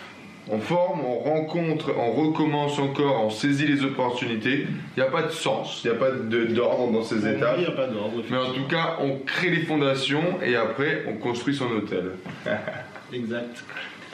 on 0.51 0.59
forme, 0.59 1.01
on 1.05 1.19
rencontre, 1.19 1.93
on 1.97 2.11
recommence 2.11 2.79
encore, 2.79 3.23
on 3.25 3.29
saisit 3.29 3.67
les 3.67 3.83
opportunités. 3.83 4.65
Il 4.97 5.01
n'y 5.01 5.07
a 5.07 5.11
pas 5.11 5.23
de 5.23 5.31
sens, 5.31 5.81
il 5.83 5.89
n'y 5.91 5.95
a 5.95 5.99
pas 5.99 6.11
de- 6.11 6.45
d'ordre 6.45 6.91
dans 6.91 7.03
ces 7.03 7.27
étapes. 7.27 7.55
Il 7.57 7.61
n'y 7.61 7.67
a 7.67 7.71
pas 7.71 7.87
d'ordre. 7.87 8.23
Mais 8.29 8.37
en 8.37 8.51
tout 8.53 8.65
cas, 8.67 8.97
on 9.01 9.17
crée 9.25 9.49
les 9.51 9.61
fondations 9.63 10.39
et 10.43 10.55
après, 10.55 11.03
on 11.07 11.13
construit 11.13 11.55
son 11.55 11.69
hôtel. 11.71 12.11
Exact. 13.13 13.63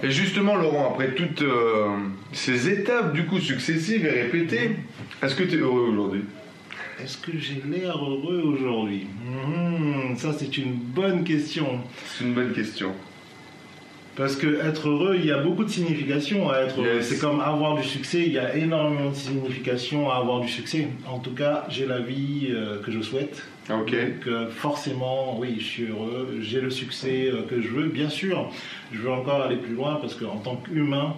Et 0.04 0.12
justement, 0.12 0.56
Laurent, 0.56 0.92
après 0.94 1.16
toutes 1.16 1.42
euh, 1.42 1.88
ces 2.34 2.70
étapes 2.70 3.14
du 3.14 3.26
coup 3.26 3.40
successives 3.40 4.06
et 4.06 4.10
répétées, 4.24 4.72
est-ce 5.24 5.36
que 5.36 5.44
tu 5.44 5.56
es 5.56 5.60
heureux 5.60 5.90
aujourd'hui? 5.92 6.26
Est-ce 7.02 7.18
que 7.18 7.32
j'ai 7.38 7.62
l'air 7.70 7.98
heureux 7.98 8.42
aujourd'hui? 8.46 9.08
Mhm, 9.26 10.18
Ça, 10.18 10.34
c'est 10.38 10.58
une 10.58 10.74
bonne 10.74 11.24
question. 11.24 11.80
C'est 12.06 12.24
une 12.26 12.34
bonne 12.34 12.52
question. 12.54 12.92
Parce 14.16 14.38
que 14.38 14.66
être 14.66 14.88
heureux, 14.88 15.18
il 15.20 15.26
y 15.26 15.32
a 15.32 15.40
beaucoup 15.40 15.66
de 15.66 15.70
significations 15.70 16.50
à 16.50 16.60
être 16.60 16.80
heureux. 16.80 16.96
Yes. 16.96 17.10
C'est 17.10 17.20
comme 17.20 17.42
avoir 17.42 17.76
du 17.76 17.84
succès, 17.84 18.24
il 18.26 18.32
y 18.32 18.40
a 18.40 18.56
énormément 18.56 19.10
de 19.10 19.16
significations 19.16 20.10
à 20.10 20.16
avoir 20.16 20.40
du 20.40 20.48
succès. 20.48 20.88
En 21.06 21.20
tout 21.20 21.34
cas, 21.34 21.66
j'ai 21.70 21.86
la 21.86 22.00
vie 22.00 22.48
euh, 22.52 22.82
que 22.82 22.92
je 22.92 23.02
souhaite. 23.02 23.44
Ah, 23.68 23.78
Ok. 23.78 23.92
Donc 23.92 24.28
euh, 24.28 24.48
forcément, 24.50 25.38
oui, 25.38 25.56
je 25.60 25.66
suis 25.66 25.84
heureux, 25.88 26.38
j'ai 26.40 26.62
le 26.62 26.70
succès 26.70 27.28
euh, 27.28 27.42
que 27.50 27.62
je 27.62 27.68
veux. 27.68 27.90
Bien 27.90 28.10
sûr, 28.10 28.50
je 28.94 29.00
veux 29.00 29.12
encore 29.12 29.42
aller 29.42 29.58
plus 29.58 29.74
loin 29.74 29.98
parce 30.00 30.16
qu'en 30.16 30.38
tant 30.38 30.56
qu'humain, 30.56 31.16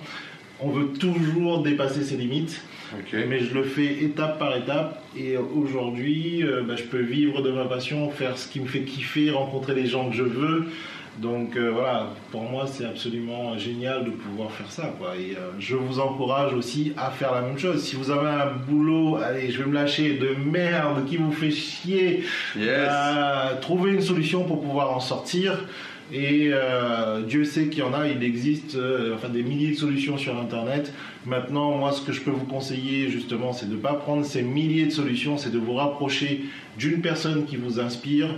on 0.59 0.69
veut 0.69 0.87
toujours 0.87 1.61
dépasser 1.61 2.03
ses 2.03 2.17
limites. 2.17 2.63
Ok. 2.97 3.15
Mais 3.27 3.41
je 3.41 3.53
le 3.53 3.63
fais 3.63 4.03
étape 4.03 4.39
par 4.39 4.57
étape 4.57 5.03
et 5.15 5.35
aujourd'hui, 5.37 6.43
bah, 6.65 6.75
je 6.77 6.83
peux 6.83 7.01
vivre 7.01 7.41
de 7.41 7.51
ma 7.51 7.65
passion, 7.65 8.09
faire 8.09 8.37
ce 8.37 8.47
qui 8.47 8.61
me 8.61 8.65
fait 8.65 8.83
kiffer, 8.83 9.29
rencontrer 9.29 9.75
les 9.75 9.85
gens 9.85 10.09
que 10.09 10.15
je 10.15 10.23
veux. 10.23 10.67
Donc 11.17 11.55
euh, 11.57 11.71
voilà, 11.71 12.09
pour 12.31 12.43
moi 12.43 12.65
c'est 12.67 12.85
absolument 12.85 13.57
génial 13.57 14.05
de 14.05 14.11
pouvoir 14.11 14.51
faire 14.51 14.69
ça. 14.71 14.93
Quoi. 14.99 15.15
Et 15.17 15.35
euh, 15.35 15.49
je 15.59 15.75
vous 15.75 15.99
encourage 15.99 16.53
aussi 16.53 16.93
à 16.95 17.09
faire 17.09 17.33
la 17.33 17.41
même 17.41 17.57
chose. 17.57 17.83
Si 17.83 17.95
vous 17.95 18.11
avez 18.11 18.29
un 18.29 18.51
boulot, 18.67 19.17
allez, 19.17 19.49
je 19.49 19.59
vais 19.63 19.67
me 19.69 19.73
lâcher, 19.73 20.17
de 20.17 20.35
merde, 20.35 21.05
qui 21.07 21.17
vous 21.17 21.31
fait 21.31 21.49
chier, 21.51 22.23
Yes. 22.55 22.65
euh, 22.91 23.59
trouvez 23.61 23.91
une 23.93 24.01
solution 24.01 24.43
pour 24.43 24.61
pouvoir 24.61 24.95
en 24.95 24.99
sortir. 24.99 25.65
Et 26.11 26.49
euh, 26.53 27.21
Dieu 27.23 27.43
sait 27.43 27.67
qu'il 27.67 27.79
y 27.79 27.83
en 27.83 27.93
a, 27.93 28.07
il 28.07 28.23
existe 28.23 28.75
euh, 28.75 29.15
enfin, 29.15 29.27
des 29.27 29.43
milliers 29.43 29.71
de 29.71 29.75
solutions 29.75 30.17
sur 30.17 30.37
Internet. 30.39 30.93
Maintenant, 31.25 31.77
moi, 31.77 31.91
ce 31.91 32.01
que 32.01 32.13
je 32.13 32.21
peux 32.21 32.31
vous 32.31 32.45
conseiller, 32.45 33.09
justement, 33.09 33.51
c'est 33.51 33.67
de 33.67 33.75
ne 33.75 33.79
pas 33.79 33.93
prendre 33.93 34.23
ces 34.23 34.41
milliers 34.41 34.85
de 34.85 34.91
solutions, 34.91 35.37
c'est 35.37 35.51
de 35.51 35.57
vous 35.57 35.73
rapprocher 35.73 36.45
d'une 36.77 37.01
personne 37.01 37.45
qui 37.45 37.57
vous 37.57 37.81
inspire, 37.81 38.35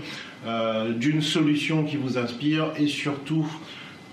euh, 0.47 0.93
d'une 0.93 1.21
solution 1.21 1.83
qui 1.83 1.97
vous 1.97 2.17
inspire, 2.17 2.71
et 2.79 2.87
surtout 2.87 3.45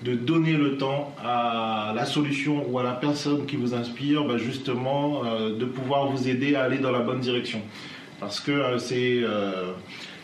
de 0.02 0.14
donner 0.14 0.52
le 0.52 0.76
temps 0.76 1.14
à 1.24 1.94
la 1.96 2.04
solution 2.04 2.66
ou 2.68 2.78
à 2.78 2.82
la 2.82 2.92
personne 2.92 3.46
qui 3.46 3.56
vous 3.56 3.72
inspire, 3.72 4.24
bah, 4.24 4.36
justement, 4.36 5.22
de 5.48 5.64
pouvoir 5.64 6.08
vous 6.08 6.28
aider 6.28 6.54
à 6.54 6.64
aller 6.64 6.76
dans 6.76 6.90
la 6.90 7.00
bonne 7.00 7.20
direction. 7.20 7.62
Parce 8.20 8.38
que 8.40 8.76
c'est... 8.76 9.22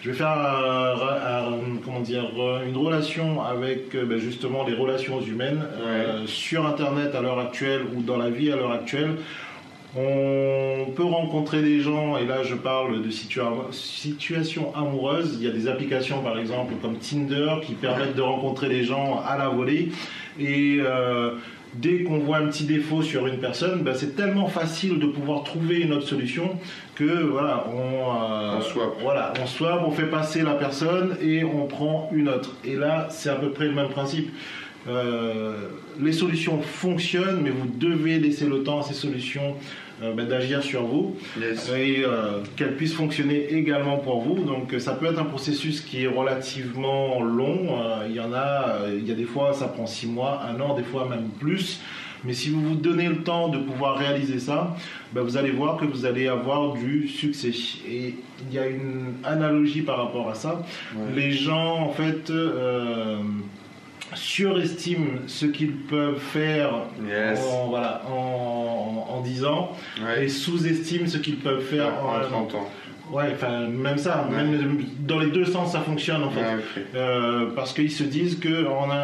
euh, 0.02 0.04
je 0.04 0.10
vais 0.10 0.16
faire 0.16 0.28
un- 0.28 1.52
un- 1.52 1.76
comment 1.84 2.00
dire, 2.00 2.24
une 2.66 2.76
relation 2.76 3.42
avec 3.42 3.94
euh, 3.94 4.04
ben, 4.04 4.18
justement 4.18 4.64
les 4.66 4.74
relations 4.74 5.20
humaines 5.20 5.64
euh, 5.80 6.26
sur 6.26 6.66
Internet 6.66 7.14
à 7.14 7.20
l'heure 7.20 7.38
actuelle 7.38 7.82
ou 7.96 8.02
dans 8.02 8.16
la 8.16 8.30
vie 8.30 8.50
à 8.52 8.56
l'heure 8.56 8.72
actuelle. 8.72 9.16
On 9.94 10.86
peut 10.96 11.04
rencontrer 11.04 11.60
des 11.60 11.80
gens, 11.80 12.16
et 12.16 12.24
là 12.24 12.42
je 12.42 12.54
parle 12.54 13.02
de 13.02 13.10
situa- 13.10 13.70
situations 13.72 14.74
amoureuses. 14.74 15.36
Il 15.38 15.46
y 15.46 15.50
a 15.50 15.52
des 15.52 15.68
applications 15.68 16.22
par 16.22 16.38
exemple 16.38 16.72
comme 16.80 16.96
Tinder 16.96 17.56
qui 17.62 17.74
permettent 17.74 18.16
de 18.16 18.22
rencontrer 18.22 18.68
les 18.70 18.84
gens 18.84 19.20
à 19.26 19.36
la 19.36 19.48
volée. 19.50 19.90
Et 20.40 20.78
euh, 20.80 21.32
dès 21.74 22.02
qu'on 22.02 22.18
voit 22.18 22.38
un 22.38 22.46
petit 22.48 22.64
défaut 22.64 23.02
sur 23.02 23.26
une 23.26 23.38
personne, 23.38 23.82
ben, 23.82 23.94
c'est 23.94 24.14
tellement 24.14 24.48
facile 24.48 24.98
de 24.98 25.06
pouvoir 25.06 25.42
trouver 25.42 25.80
une 25.80 25.92
autre 25.92 26.06
solution 26.06 26.58
que 26.94 27.22
voilà, 27.22 27.66
on, 27.68 27.78
euh, 27.78 28.58
On 28.58 28.60
swap. 28.60 28.94
voilà, 29.00 29.32
on 29.42 29.46
swap, 29.46 29.82
on 29.86 29.90
fait 29.90 30.06
passer 30.06 30.42
la 30.42 30.54
personne 30.54 31.16
et 31.22 31.44
on 31.44 31.66
prend 31.66 32.10
une 32.12 32.28
autre. 32.28 32.56
Et 32.64 32.76
là, 32.76 33.08
c'est 33.10 33.30
à 33.30 33.36
peu 33.36 33.50
près 33.50 33.66
le 33.66 33.72
même 33.72 33.88
principe. 33.88 34.30
Euh, 34.88 35.68
les 36.00 36.12
solutions 36.12 36.60
fonctionnent, 36.60 37.40
mais 37.42 37.50
vous 37.50 37.68
devez 37.68 38.18
laisser 38.18 38.46
le 38.46 38.62
temps 38.62 38.80
à 38.80 38.82
ces 38.82 38.94
solutions 38.94 39.56
euh, 40.02 40.12
ben, 40.14 40.26
d'agir 40.26 40.62
sur 40.62 40.84
vous 40.84 41.16
Yes. 41.40 41.70
et 41.76 42.02
euh, 42.04 42.40
qu'elles 42.56 42.76
puissent 42.76 42.94
fonctionner 42.94 43.52
également 43.52 43.98
pour 43.98 44.22
vous. 44.22 44.44
Donc 44.44 44.72
euh, 44.72 44.78
ça 44.78 44.92
peut 44.92 45.06
être 45.06 45.18
un 45.18 45.24
processus 45.24 45.80
qui 45.80 46.04
est 46.04 46.06
relativement 46.06 47.20
long. 47.22 47.78
Il 48.08 48.14
y 48.14 48.20
en 48.20 48.32
a, 48.32 48.78
il 48.88 49.06
y 49.06 49.12
a 49.12 49.14
des 49.14 49.24
fois 49.24 49.52
ça 49.52 49.68
prend 49.68 49.86
six 49.86 50.06
mois, 50.06 50.40
un 50.48 50.60
an, 50.60 50.74
des 50.74 50.82
fois 50.84 51.08
même 51.08 51.28
plus. 51.40 51.80
Mais 52.24 52.34
si 52.34 52.50
vous 52.50 52.60
vous 52.60 52.74
donnez 52.76 53.08
le 53.08 53.24
temps 53.24 53.48
de 53.48 53.58
pouvoir 53.58 53.96
réaliser 53.96 54.38
ça, 54.38 54.76
ben, 55.12 55.22
vous 55.22 55.36
allez 55.36 55.50
voir 55.50 55.76
que 55.76 55.84
vous 55.84 56.06
allez 56.06 56.28
avoir 56.28 56.72
du 56.74 57.08
succès. 57.08 57.50
Et 57.88 58.14
il 58.48 58.54
y 58.54 58.58
a 58.58 58.66
une 58.68 59.14
analogie 59.24 59.82
par 59.82 59.98
rapport 59.98 60.28
à 60.30 60.34
ça. 60.34 60.62
Les 61.16 61.32
gens, 61.32 61.80
en 61.80 61.90
fait, 61.90 62.30
euh, 62.30 63.16
surestiment 64.14 65.20
ce 65.26 65.46
qu'ils 65.46 65.72
peuvent 65.72 66.18
faire 66.20 66.70
Yes. 67.06 67.40
en, 67.52 67.68
voilà, 67.68 68.02
en, 68.10 69.06
en 69.10 69.20
10 69.20 69.44
ans 69.44 69.72
Ouais. 70.04 70.24
et 70.24 70.28
sous-estiment 70.28 71.06
ce 71.08 71.18
qu'ils 71.18 71.38
peuvent 71.38 71.62
faire 71.64 71.92
en 72.02 72.08
en 72.08 72.14
un 72.14 72.24
an. 72.24 72.46
30 72.46 72.54
ans. 72.56 72.68
Ouais, 73.12 73.24
enfin, 73.34 73.66
même 73.68 73.98
ça, 73.98 74.26
Ouais. 74.30 74.36
même 74.42 74.84
dans 75.00 75.18
les 75.18 75.26
deux 75.30 75.44
sens, 75.44 75.72
ça 75.72 75.80
fonctionne 75.80 76.24
en 76.24 76.30
fait. 76.30 76.40
Ouais. 76.40 76.86
Euh, 76.94 77.46
parce 77.54 77.72
qu'ils 77.74 77.90
se 77.90 78.02
disent 78.04 78.38
que 78.40 78.66
en 78.66 78.90
un, 78.90 78.94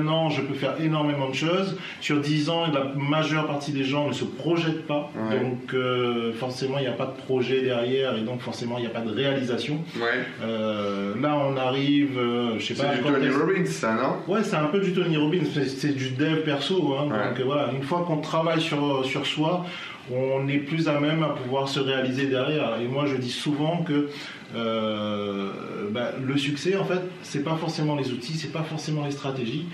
un 0.00 0.08
an, 0.08 0.30
je 0.30 0.40
peux 0.40 0.54
faire 0.54 0.74
énormément 0.80 1.28
de 1.28 1.34
choses. 1.34 1.76
Sur 2.00 2.20
10 2.20 2.48
ans, 2.48 2.64
la 2.72 2.92
majeure 2.96 3.46
partie 3.46 3.72
des 3.72 3.84
gens 3.84 4.08
ne 4.08 4.12
se 4.14 4.24
projettent 4.24 4.86
pas. 4.86 5.10
Ouais. 5.14 5.38
Donc, 5.40 5.74
euh, 5.74 6.32
forcément, 6.32 6.78
il 6.78 6.82
n'y 6.82 6.86
a 6.88 6.92
pas 6.92 7.06
de 7.06 7.20
projet 7.26 7.60
derrière 7.60 8.16
et 8.16 8.22
donc, 8.22 8.40
forcément, 8.40 8.78
il 8.78 8.82
n'y 8.82 8.86
a 8.86 8.90
pas 8.90 9.00
de 9.02 9.12
réalisation. 9.14 9.78
Ouais. 9.96 10.24
Euh, 10.42 11.14
là, 11.20 11.36
on 11.36 11.56
arrive, 11.58 12.18
euh, 12.18 12.58
je 12.58 12.64
sais 12.66 12.74
pas. 12.74 12.90
C'est 12.94 13.02
du 13.02 13.12
Tony 13.12 13.28
Robbins, 13.28 13.66
ça, 13.66 13.92
non? 13.94 14.32
Ouais, 14.32 14.42
c'est 14.42 14.56
un 14.56 14.66
peu 14.66 14.80
du 14.80 14.92
Tony 14.92 15.16
Robbins, 15.18 15.44
c'est- 15.52 15.94
du 15.94 16.10
dev 16.10 16.36
perso. 16.44 16.94
Hein. 16.98 17.08
Donc 17.08 17.44
voilà, 17.44 17.68
une 17.76 17.82
fois 17.82 18.04
qu'on 18.06 18.18
travaille 18.18 18.60
sur, 18.60 19.04
sur 19.04 19.26
soi, 19.26 19.66
on 20.12 20.48
est 20.48 20.58
plus 20.58 20.88
à 20.88 20.98
même 20.98 21.22
à 21.22 21.28
pouvoir 21.28 21.68
se 21.68 21.78
réaliser 21.78 22.26
derrière. 22.26 22.76
Et 22.82 22.86
moi, 22.88 23.04
je 23.06 23.16
dis 23.16 23.30
souvent 23.30 23.49
que 23.86 24.08
euh, 24.54 25.50
bah, 25.90 26.12
le 26.22 26.36
succès, 26.36 26.76
en 26.76 26.84
fait, 26.84 27.00
c'est 27.22 27.44
pas 27.44 27.56
forcément 27.56 27.96
les 27.96 28.12
outils, 28.12 28.34
c'est 28.34 28.52
pas 28.52 28.62
forcément 28.62 29.04
les 29.04 29.12
stratégies. 29.12 29.66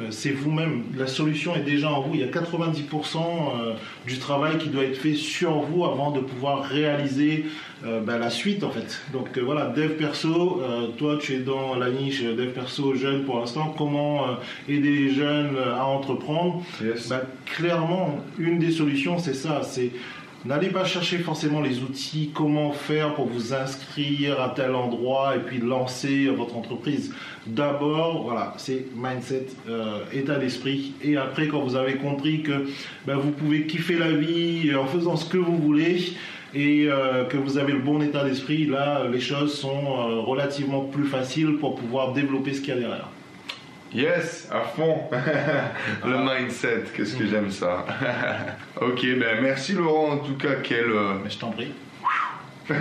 euh, 0.00 0.06
C'est 0.10 0.30
vous-même. 0.30 0.84
La 0.96 1.06
solution 1.06 1.54
est 1.56 1.62
déjà 1.64 1.90
en 1.90 2.00
vous. 2.02 2.14
Il 2.14 2.20
y 2.20 2.24
a 2.24 2.28
90% 2.28 3.16
euh, 3.18 3.74
du 4.06 4.18
travail 4.18 4.58
qui 4.58 4.68
doit 4.68 4.84
être 4.84 4.96
fait 4.96 5.14
sur 5.14 5.60
vous 5.60 5.84
avant 5.84 6.10
de 6.12 6.20
pouvoir 6.20 6.62
réaliser 6.64 7.46
bah, 8.04 8.18
la 8.18 8.28
suite 8.28 8.62
en 8.62 8.68
fait. 8.70 9.00
Donc 9.10 9.38
voilà, 9.38 9.68
dev 9.68 9.92
perso, 9.96 10.60
toi 10.98 11.16
tu 11.18 11.32
es 11.36 11.38
dans 11.38 11.76
la 11.76 11.88
niche 11.88 12.22
dev 12.22 12.50
perso 12.52 12.94
jeune 12.94 13.24
pour 13.24 13.38
l'instant, 13.40 13.74
comment 13.76 14.26
aider 14.68 14.90
les 14.90 15.14
jeunes 15.14 15.56
à 15.56 15.86
entreprendre? 15.86 16.62
Yes. 16.84 17.08
bah, 17.08 17.22
Clairement, 17.46 18.22
une 18.38 18.58
des 18.58 18.70
solutions 18.70 19.18
c'est 19.18 19.32
ça, 19.32 19.62
c'est 19.64 19.92
N'allez 20.46 20.70
pas 20.70 20.86
chercher 20.86 21.18
forcément 21.18 21.60
les 21.60 21.80
outils, 21.80 22.30
comment 22.32 22.72
faire 22.72 23.14
pour 23.14 23.26
vous 23.26 23.52
inscrire 23.52 24.40
à 24.40 24.48
tel 24.48 24.74
endroit 24.74 25.36
et 25.36 25.40
puis 25.40 25.58
lancer 25.58 26.28
votre 26.28 26.56
entreprise. 26.56 27.14
D'abord, 27.46 28.22
voilà, 28.22 28.54
c'est 28.56 28.86
mindset, 28.96 29.48
euh, 29.68 30.02
état 30.14 30.38
d'esprit. 30.38 30.94
Et 31.04 31.18
après, 31.18 31.48
quand 31.48 31.60
vous 31.60 31.76
avez 31.76 31.96
compris 31.96 32.40
que 32.40 32.68
ben, 33.06 33.16
vous 33.16 33.32
pouvez 33.32 33.66
kiffer 33.66 33.98
la 33.98 34.12
vie 34.12 34.74
en 34.74 34.86
faisant 34.86 35.16
ce 35.16 35.28
que 35.28 35.36
vous 35.36 35.58
voulez 35.58 36.14
et 36.54 36.86
euh, 36.88 37.24
que 37.24 37.36
vous 37.36 37.58
avez 37.58 37.74
le 37.74 37.80
bon 37.80 38.00
état 38.00 38.24
d'esprit, 38.24 38.64
là, 38.64 39.06
les 39.12 39.20
choses 39.20 39.52
sont 39.52 39.68
euh, 39.68 40.20
relativement 40.20 40.84
plus 40.84 41.04
faciles 41.04 41.58
pour 41.60 41.74
pouvoir 41.74 42.14
développer 42.14 42.54
ce 42.54 42.62
qu'il 42.62 42.70
y 42.70 42.78
a 42.78 42.80
derrière. 42.80 43.10
Yes, 43.92 44.48
à 44.52 44.60
fond. 44.60 45.00
le 46.06 46.16
mindset, 46.18 46.84
qu'est-ce 46.96 47.16
que 47.16 47.26
j'aime 47.26 47.50
ça. 47.50 47.84
ok, 48.80 49.00
ben 49.18 49.40
merci 49.42 49.72
Laurent 49.72 50.12
en 50.12 50.18
tout 50.18 50.34
cas. 50.34 50.54
Quel, 50.62 50.90
euh, 50.90 51.14
Mais 51.24 51.30
je 51.30 51.38
t'en 51.38 51.50
prie. 51.50 51.72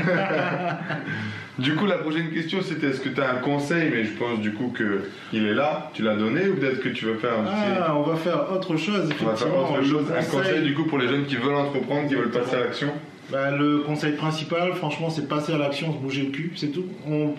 Du 1.58 1.75
coup, 1.75 1.86
la 1.88 1.98
prochaine 1.98 2.30
question 2.32 2.60
c'était 2.62 2.88
est-ce 2.88 3.01
que 3.01 3.10
tu 3.10 3.20
as 3.20 3.32
un 3.32 3.36
conseil? 3.39 3.89
Mais 3.92 4.06
je 4.06 4.12
pense 4.12 4.39
du 4.39 4.54
coup 4.54 4.70
que 4.74 5.10
il 5.34 5.46
est 5.46 5.54
là, 5.54 5.92
tu 5.94 6.04
l'as 6.04 6.16
donné 6.16 6.48
ou 6.48 6.56
peut-être 6.56 6.80
que 6.80 6.88
tu 6.88 7.04
veux 7.06 7.16
faire 7.16 7.34
un 7.38 7.44
petit. 7.44 7.82
Ah, 7.82 7.96
on 7.98 8.04
va 8.04 8.16
faire 8.16 8.50
autre 8.54 8.78
chose, 8.78 9.10
On 9.22 9.25
va 9.25 9.36
faire 9.36 9.48
effectivement. 9.48 9.74
autre 9.74 9.84
chose. 9.84 10.06
Un 10.18 10.24
conseil 10.24 10.62
du 10.63 10.74
coup 10.74 10.86
pour 10.86 11.00
les 11.00 11.10
jeunes 11.10 11.25
qui 11.25 11.36
veulent 11.36 11.56
entreprendre, 11.56 12.08
qui 12.08 12.16
veulent 12.16 12.32
passer 12.32 12.56
à 12.56 12.60
l'action 12.62 12.94
Bah, 13.30 13.51
le 13.51 13.80
conseil 13.80 14.13
principal, 14.13 14.72
franchement, 14.74 15.10
c'est 15.10 15.24
de 15.24 15.28
passer 15.28 15.54
à 15.54 15.58
l'action, 15.58 15.92
se 15.92 15.98
bouger 15.98 16.24
le 16.24 16.32
cul, 16.32 16.54
c'est 16.56 16.72
tout. 16.72 16.86
On- 17.06 17.36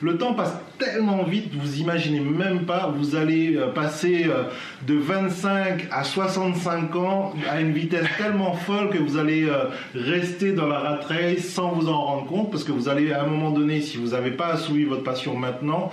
Le 0.00 0.16
temps 0.16 0.34
passe 0.34 0.54
tellement 0.78 1.24
vite, 1.24 1.52
vous 1.54 1.80
imaginez 1.80 2.20
même 2.20 2.66
pas, 2.66 2.92
vous 2.96 3.16
allez 3.16 3.56
euh, 3.56 3.66
passer 3.66 4.26
euh, 4.28 4.44
de 4.86 4.94
25 4.94 5.88
à 5.90 6.04
65 6.04 6.94
ans 6.94 7.32
à 7.50 7.60
une 7.60 7.72
vitesse 7.72 8.06
tellement 8.16 8.52
folle 8.52 8.90
que 8.90 8.98
vous 8.98 9.16
allez 9.16 9.48
euh, 9.48 9.64
rester 9.96 10.52
dans 10.52 10.68
la 10.68 10.78
rat 10.78 11.00
race 11.08 11.48
sans 11.48 11.72
vous 11.72 11.88
en 11.88 12.00
rendre 12.00 12.26
compte, 12.26 12.52
parce 12.52 12.62
que 12.62 12.70
vous 12.70 12.88
allez 12.88 13.12
à 13.12 13.24
un 13.24 13.26
moment 13.26 13.50
donné, 13.50 13.80
si 13.80 13.96
vous 13.96 14.10
n'avez 14.10 14.30
pas 14.30 14.52
assouvi 14.52 14.84
votre 14.84 15.02
passion 15.02 15.36
maintenant, 15.36 15.90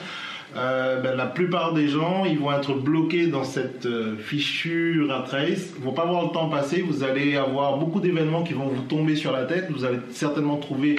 ben, 0.53 1.17
la 1.17 1.25
plupart 1.25 1.73
des 1.73 1.89
gens, 1.89 2.23
ils 2.23 2.39
vont 2.39 2.49
être 2.53 2.75
bloqués 2.75 3.27
dans 3.27 3.43
cette 3.43 3.89
fichue 4.19 5.03
rat 5.05 5.25
race. 5.29 5.73
Ils 5.77 5.83
vont 5.83 5.91
pas 5.91 6.05
voir 6.05 6.23
le 6.23 6.29
temps 6.29 6.47
passer. 6.47 6.81
Vous 6.81 7.03
allez 7.03 7.35
avoir 7.35 7.77
beaucoup 7.77 7.99
d'événements 7.99 8.41
qui 8.41 8.53
vont 8.53 8.67
vous 8.67 8.83
tomber 8.83 9.17
sur 9.17 9.33
la 9.33 9.43
tête. 9.43 9.67
Vous 9.69 9.83
allez 9.83 9.99
certainement 10.11 10.55
trouver 10.55 10.95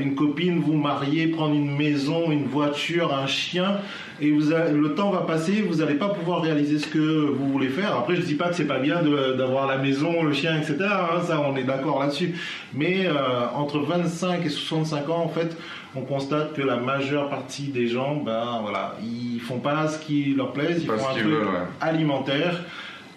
une 0.00 0.14
copine, 0.14 0.60
vous 0.60 0.74
marier, 0.74 1.28
prendre 1.28 1.54
une 1.54 1.76
maison, 1.76 2.30
une 2.30 2.46
voiture, 2.46 3.14
un 3.14 3.26
chien, 3.26 3.78
et 4.20 4.30
vous 4.30 4.52
a- 4.52 4.70
le 4.70 4.94
temps 4.94 5.10
va 5.10 5.20
passer. 5.20 5.62
Vous 5.68 5.76
n'allez 5.76 5.94
pas 5.94 6.08
pouvoir 6.08 6.42
réaliser 6.42 6.78
ce 6.78 6.86
que 6.86 6.98
vous 6.98 7.48
voulez 7.52 7.68
faire. 7.68 7.94
Après, 7.96 8.16
je 8.16 8.22
dis 8.22 8.34
pas 8.34 8.48
que 8.48 8.54
c'est 8.54 8.64
pas 8.66 8.78
bien 8.78 9.02
d'avoir 9.36 9.66
la 9.66 9.76
maison, 9.78 10.22
le 10.22 10.32
chien, 10.32 10.56
etc. 10.56 10.76
hein, 10.82 11.20
ça, 11.22 11.40
on 11.46 11.56
est 11.56 11.64
d'accord 11.64 12.00
là-dessus. 12.00 12.34
Mais 12.74 13.06
euh, 13.06 13.12
entre 13.54 13.78
25 13.78 14.44
et 14.44 14.48
65 14.48 15.08
ans, 15.10 15.22
en 15.24 15.28
fait, 15.28 15.56
on 15.94 16.00
constate 16.02 16.54
que 16.54 16.62
la 16.62 16.76
majeure 16.76 17.28
partie 17.30 17.68
des 17.68 17.86
gens, 17.86 18.16
ben 18.16 18.58
voilà, 18.62 18.96
ils 19.02 19.40
font 19.40 19.58
pas 19.58 19.88
ce 19.88 19.98
qui 20.04 20.34
leur 20.36 20.52
plaît, 20.52 20.76
ils 20.78 20.86
Pas 20.86 20.98
font 20.98 21.04
ce 21.06 21.10
un 21.10 21.12
truc 21.14 21.24
veulent, 21.26 21.46
ouais. 21.46 21.60
alimentaire. 21.80 22.62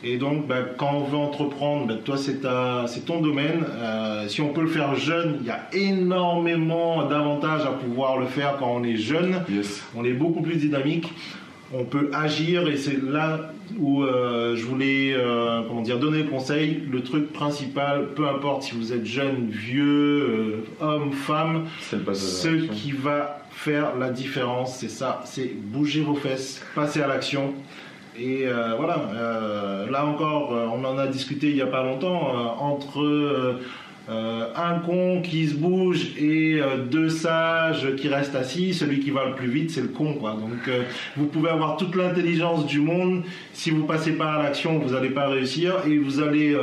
Et 0.04 0.18
donc, 0.18 0.48
ben, 0.48 0.66
quand 0.78 0.94
on 0.94 1.04
veut 1.04 1.18
entreprendre, 1.18 1.88
ben, 1.88 1.98
toi, 1.98 2.18
c'est 2.18 2.42
ta- 2.42 2.86
c'est 2.88 3.06
ton 3.06 3.20
domaine. 3.20 3.66
Euh, 3.70 4.28
si 4.30 4.42
on 4.42 4.50
peut 4.54 4.62
le 4.62 4.68
faire 4.70 4.96
jeune, 4.96 5.40
il 5.42 5.48
y 5.48 5.50
a 5.52 5.68
énormément 5.74 7.04
d'avantages 7.06 7.64
à 7.66 7.72
pouvoir 7.72 8.18
le 8.18 8.26
faire 8.26 8.56
quand 8.58 8.72
on 8.74 8.84
est 8.84 8.96
jeune. 8.96 9.42
Yes. 9.50 9.84
On 9.96 10.06
est 10.06 10.14
beaucoup 10.14 10.42
plus 10.42 10.56
dynamique. 10.56 11.12
On 11.74 11.84
peut 11.84 12.10
agir 12.14 12.68
et 12.68 12.78
c'est 12.78 13.00
là 13.04 13.52
où 13.78 14.02
euh, 14.04 14.56
je 14.56 14.66
voulais 14.66 15.14
euh, 15.14 15.62
comment 15.68 15.82
dire 15.82 16.00
donner 16.00 16.24
le 16.24 16.30
conseil. 16.30 16.82
Le 16.90 17.04
truc 17.04 17.32
principal, 17.32 18.08
peu 18.16 18.28
importe 18.28 18.64
si 18.64 18.76
vous 18.76 18.92
êtes 18.94 19.06
jeune, 19.06 19.50
vieux, 19.50 20.64
homme, 20.82 21.12
femme, 21.12 21.66
ce 21.82 22.72
qui 22.72 22.92
va 22.94 23.42
faire 23.52 23.96
la 23.98 24.10
différence, 24.10 24.78
c'est 24.78 24.90
ça, 24.90 25.22
c'est 25.26 25.54
bouger 25.56 26.02
vos 26.02 26.16
fesses, 26.16 26.64
passer 26.74 27.02
à 27.02 27.08
l'action. 27.08 27.54
Et 28.20 28.46
euh, 28.46 28.76
voilà, 28.78 29.10
euh, 29.14 29.90
là 29.90 30.06
encore, 30.06 30.54
euh, 30.54 30.68
on 30.74 30.84
en 30.84 30.98
a 30.98 31.08
discuté 31.08 31.50
il 31.50 31.56
n'y 31.56 31.62
a 31.62 31.68
pas 31.68 31.84
longtemps, 31.84 32.56
entre 32.60 33.58
un 34.10 34.80
con 34.80 35.22
qui 35.22 35.48
se 35.48 35.54
bouge 35.54 36.18
et 36.18 36.60
deux 36.90 37.10
sages 37.10 37.96
qui 37.96 38.08
restent 38.08 38.36
assis, 38.36 38.74
celui 38.74 39.00
qui 39.02 39.12
va 39.12 39.26
le 39.26 39.36
plus 39.36 39.48
vite, 39.48 39.70
c'est 39.70 39.82
le 39.82 39.90
con. 39.90 40.14
Donc 40.14 40.70
vous 41.16 41.28
pouvez 41.28 41.52
avoir 41.52 41.78
toute 41.78 41.96
l'intelligence 41.96 42.66
du 42.66 42.80
monde, 42.80 43.22
si 43.54 43.70
vous 43.70 43.86
passez 43.86 44.14
pas 44.14 44.34
à 44.34 44.44
l'action, 44.44 44.80
vous 44.80 44.94
n'allez 44.94 45.12
pas 45.12 45.28
réussir 45.28 45.76
et 45.88 45.98
vous 46.00 46.22
allez... 46.22 46.58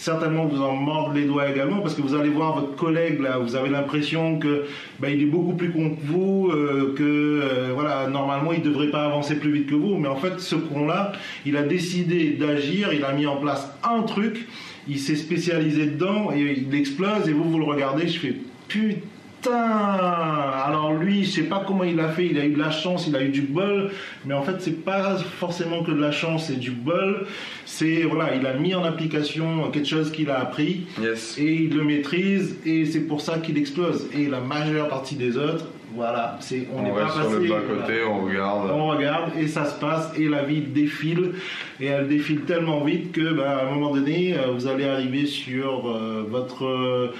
certainement 0.00 0.46
vous 0.46 0.62
en 0.62 0.72
mordre 0.72 1.12
les 1.12 1.26
doigts 1.26 1.50
également 1.50 1.80
parce 1.80 1.94
que 1.94 2.00
vous 2.00 2.14
allez 2.14 2.30
voir 2.30 2.58
votre 2.58 2.74
collègue 2.74 3.20
là, 3.20 3.36
vous 3.36 3.54
avez 3.54 3.68
l'impression 3.68 4.38
que 4.38 4.64
bah, 4.98 5.10
il 5.10 5.22
est 5.22 5.26
beaucoup 5.26 5.52
plus 5.52 5.70
con 5.70 5.90
que 5.90 6.00
vous, 6.02 6.50
euh, 6.50 6.94
que 6.96 7.02
euh, 7.02 7.72
voilà 7.74 8.08
normalement 8.08 8.52
il 8.52 8.62
devrait 8.62 8.90
pas 8.90 9.04
avancer 9.04 9.36
plus 9.36 9.52
vite 9.52 9.66
que 9.66 9.74
vous, 9.74 9.96
mais 9.98 10.08
en 10.08 10.16
fait 10.16 10.40
ce 10.40 10.54
con 10.54 10.86
là, 10.86 11.12
il 11.44 11.54
a 11.58 11.62
décidé 11.62 12.30
d'agir, 12.30 12.94
il 12.94 13.04
a 13.04 13.12
mis 13.12 13.26
en 13.26 13.36
place 13.36 13.70
un 13.84 14.02
truc, 14.02 14.48
il 14.88 14.98
s'est 14.98 15.16
spécialisé 15.16 15.84
dedans 15.84 16.30
et 16.34 16.64
il 16.66 16.74
explose 16.74 17.28
et 17.28 17.32
vous 17.32 17.44
vous 17.44 17.58
le 17.58 17.66
regardez, 17.66 18.08
je 18.08 18.18
fais 18.18 18.34
putain 18.68 19.00
alors 19.48 20.94
lui 20.94 21.24
je 21.24 21.30
sais 21.30 21.42
pas 21.42 21.64
comment 21.66 21.84
il 21.84 21.98
a 22.00 22.08
fait. 22.08 22.26
Il 22.26 22.38
a 22.38 22.44
eu 22.44 22.52
de 22.52 22.58
la 22.58 22.70
chance 22.70 23.06
il 23.06 23.16
a 23.16 23.22
eu 23.22 23.28
du 23.28 23.42
bol. 23.42 23.90
Mais 24.24 24.34
en 24.34 24.42
fait 24.42 24.56
c'est 24.60 24.84
pas 24.84 25.16
forcément 25.18 25.82
que 25.82 25.90
de 25.90 26.00
la 26.00 26.12
chance 26.12 26.46
c'est 26.46 26.58
du 26.58 26.70
bol. 26.70 27.26
C'est 27.64 28.02
voilà 28.02 28.34
il 28.34 28.46
a 28.46 28.54
mis 28.54 28.74
en 28.74 28.84
application 28.84 29.70
quelque 29.70 29.88
chose 29.88 30.10
qu'il 30.12 30.30
a 30.30 30.40
appris. 30.40 30.86
Yes. 31.00 31.38
et 31.38 31.52
il 31.52 31.76
le 31.76 31.84
maîtrise 31.84 32.56
et 32.66 32.84
c'est 32.84 33.06
pour 33.06 33.20
ça 33.20 33.38
qu'il 33.38 33.58
explose. 33.58 34.08
Et 34.14 34.26
la 34.26 34.40
majeure 34.40 34.88
partie 34.88 35.16
des 35.16 35.36
autres 35.36 35.66
voilà 35.94 36.36
c'est 36.40 36.68
on 36.72 36.80
On, 36.80 36.82
n'est 36.82 36.90
pas 36.90 37.06
reste 37.06 37.14
sur 37.14 37.24
passé 37.24 37.42
le 37.42 37.48
bas 37.48 37.60
voilà. 37.66 37.82
côté, 37.82 38.04
on 38.04 38.24
regarde. 38.24 38.70
On 38.70 38.86
regarde 38.88 39.32
et 39.38 39.48
ça 39.48 39.64
se 39.64 39.78
passe 39.78 40.12
et 40.16 40.28
la 40.28 40.42
vie 40.42 40.60
défile. 40.60 41.32
Et 41.80 41.86
elle 41.86 42.08
défile 42.08 42.42
tellement 42.42 42.84
vite 42.84 43.12
que 43.12 43.32
bah, 43.32 43.58
à 43.58 43.66
un 43.66 43.70
moment 43.70 43.94
donné 43.94 44.36
euh, 44.38 44.52
vous 44.52 44.66
allez 44.66 44.84
arriver 44.84 45.26
sur 45.26 45.88
euh, 45.88 46.24
votre 46.28 46.64
euh, 46.64 47.12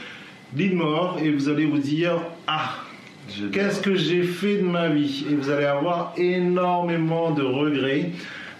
de 0.53 0.75
mort 0.75 1.19
et 1.23 1.31
vous 1.31 1.49
allez 1.49 1.67
vous 1.67 1.79
dire 1.79 2.13
ah 2.47 2.75
qu'est-ce 3.53 3.81
que 3.81 3.95
j'ai 3.95 4.23
fait 4.23 4.57
de 4.57 4.65
ma 4.65 4.89
vie? 4.89 5.25
Et 5.31 5.35
vous 5.35 5.51
allez 5.51 5.67
avoir 5.67 6.15
énormément 6.17 7.31
de 7.31 7.43
regrets 7.43 8.11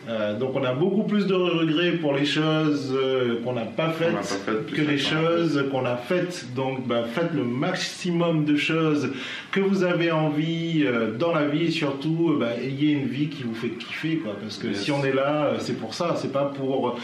Euh, 0.09 0.39
donc 0.39 0.53
on 0.55 0.65
a 0.65 0.73
beaucoup 0.73 1.03
plus 1.03 1.27
de 1.27 1.35
regrets 1.35 1.93
pour 1.93 2.15
les 2.15 2.25
choses 2.25 2.91
euh, 2.97 3.43
qu'on 3.45 3.53
n'a 3.53 3.67
pas 3.67 3.91
faites 3.91 4.67
que 4.73 4.81
les 4.81 4.97
choses 4.97 5.67
qu'on 5.71 5.85
a 5.85 5.97
faites. 5.97 6.47
Donc 6.55 6.87
bah, 6.87 7.05
faites 7.13 7.33
le 7.35 7.45
maximum 7.45 8.47
de 8.47 8.57
choses 8.57 9.11
que 9.53 9.61
vous 9.61 9.85
avez 9.85 10.11
envie 10.11 10.85
euh, 10.87 11.13
dans 11.17 11.35
la 11.35 11.47
vie. 11.47 11.67
Et 11.67 11.71
surtout, 11.71 12.37
bah, 12.41 12.53
ayez 12.63 12.93
une 12.93 13.07
vie 13.09 13.29
qui 13.29 13.43
vous 13.43 13.55
fait 13.55 13.69
kiffer. 13.69 14.17
Quoi, 14.17 14.37
parce 14.41 14.57
que 14.57 14.69
Yes. 14.69 14.85
si 14.85 14.93
on 14.93 15.05
est 15.05 15.13
là, 15.13 15.53
c'est 15.59 15.79
pour 15.79 15.93
ça. 15.95 16.17
C'est 16.17 16.33
pas 16.33 16.47
pour 16.47 16.99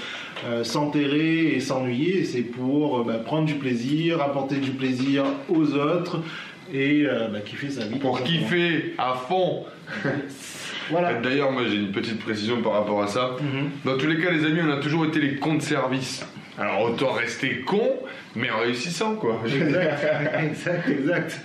s'enterrer 0.62 1.54
et 1.54 1.61
s'ennuyer. 1.61 2.24
C'est 2.24 2.42
pour 2.42 3.04
bah, 3.04 3.14
prendre 3.14 3.46
du 3.46 3.54
plaisir, 3.54 4.22
apporter 4.22 4.56
du 4.56 4.70
plaisir 4.70 5.24
aux 5.48 5.74
autres 5.74 6.20
et 6.72 7.06
kiffer 7.44 7.70
sa 7.70 7.85
vie. 7.85 7.98
Pour 7.98 8.22
kiffer 8.22 8.94
à 8.96 9.14
fond. 9.14 9.64
Voilà. 10.90 11.14
D'ailleurs, 11.14 11.51
moi 11.53 11.62
j'ai 11.68 11.77
une 11.77 11.92
petite 11.92 12.20
précision 12.20 12.62
par 12.62 12.72
rapport 12.72 13.03
à 13.03 13.07
ça. 13.09 13.37
Mhm. 13.40 13.70
Dans 13.85 13.96
tous 13.96 14.07
les 14.07 14.20
cas, 14.22 14.31
les 14.31 14.44
amis, 14.44 14.61
on 14.66 14.70
a 14.72 14.79
toujours 14.81 15.05
été 15.07 15.20
les 15.20 15.37
cons 15.37 15.55
de 15.55 15.62
service. 15.62 16.25
Alors 16.59 16.81
autant 16.83 17.12
rester 17.12 17.61
con, 17.66 17.96
mais 18.35 18.51
en 18.51 18.61
réussissant 18.61 19.14
quoi. 19.16 19.42
Exact, 19.44 20.07
exact, 20.42 20.88
exact. 20.88 21.40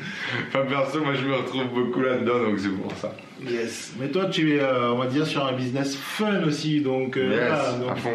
Enfin 0.48 0.62
perso, 0.70 1.04
moi 1.04 1.14
je 1.16 1.26
me 1.26 1.36
retrouve 1.36 1.66
beaucoup 1.74 2.00
là-dedans, 2.00 2.40
donc 2.40 2.60
c'est 2.60 2.70
pour 2.70 2.94
ça. 2.96 3.14
Yes. 3.46 3.94
Mais 4.00 4.08
toi, 4.08 4.28
tu 4.28 4.56
es, 4.56 4.62
euh, 4.62 4.92
on 4.94 4.98
va 5.00 5.08
dire, 5.08 5.26
sur 5.28 5.46
un 5.46 5.52
business 5.54 5.96
fun 5.98 6.44
aussi. 6.46 6.80
Donc, 6.80 7.18
euh, 7.18 7.30
Yes, 7.32 7.40
voilà, 7.50 7.72
donc, 7.80 7.92
à 7.92 7.96
fond. 7.96 8.12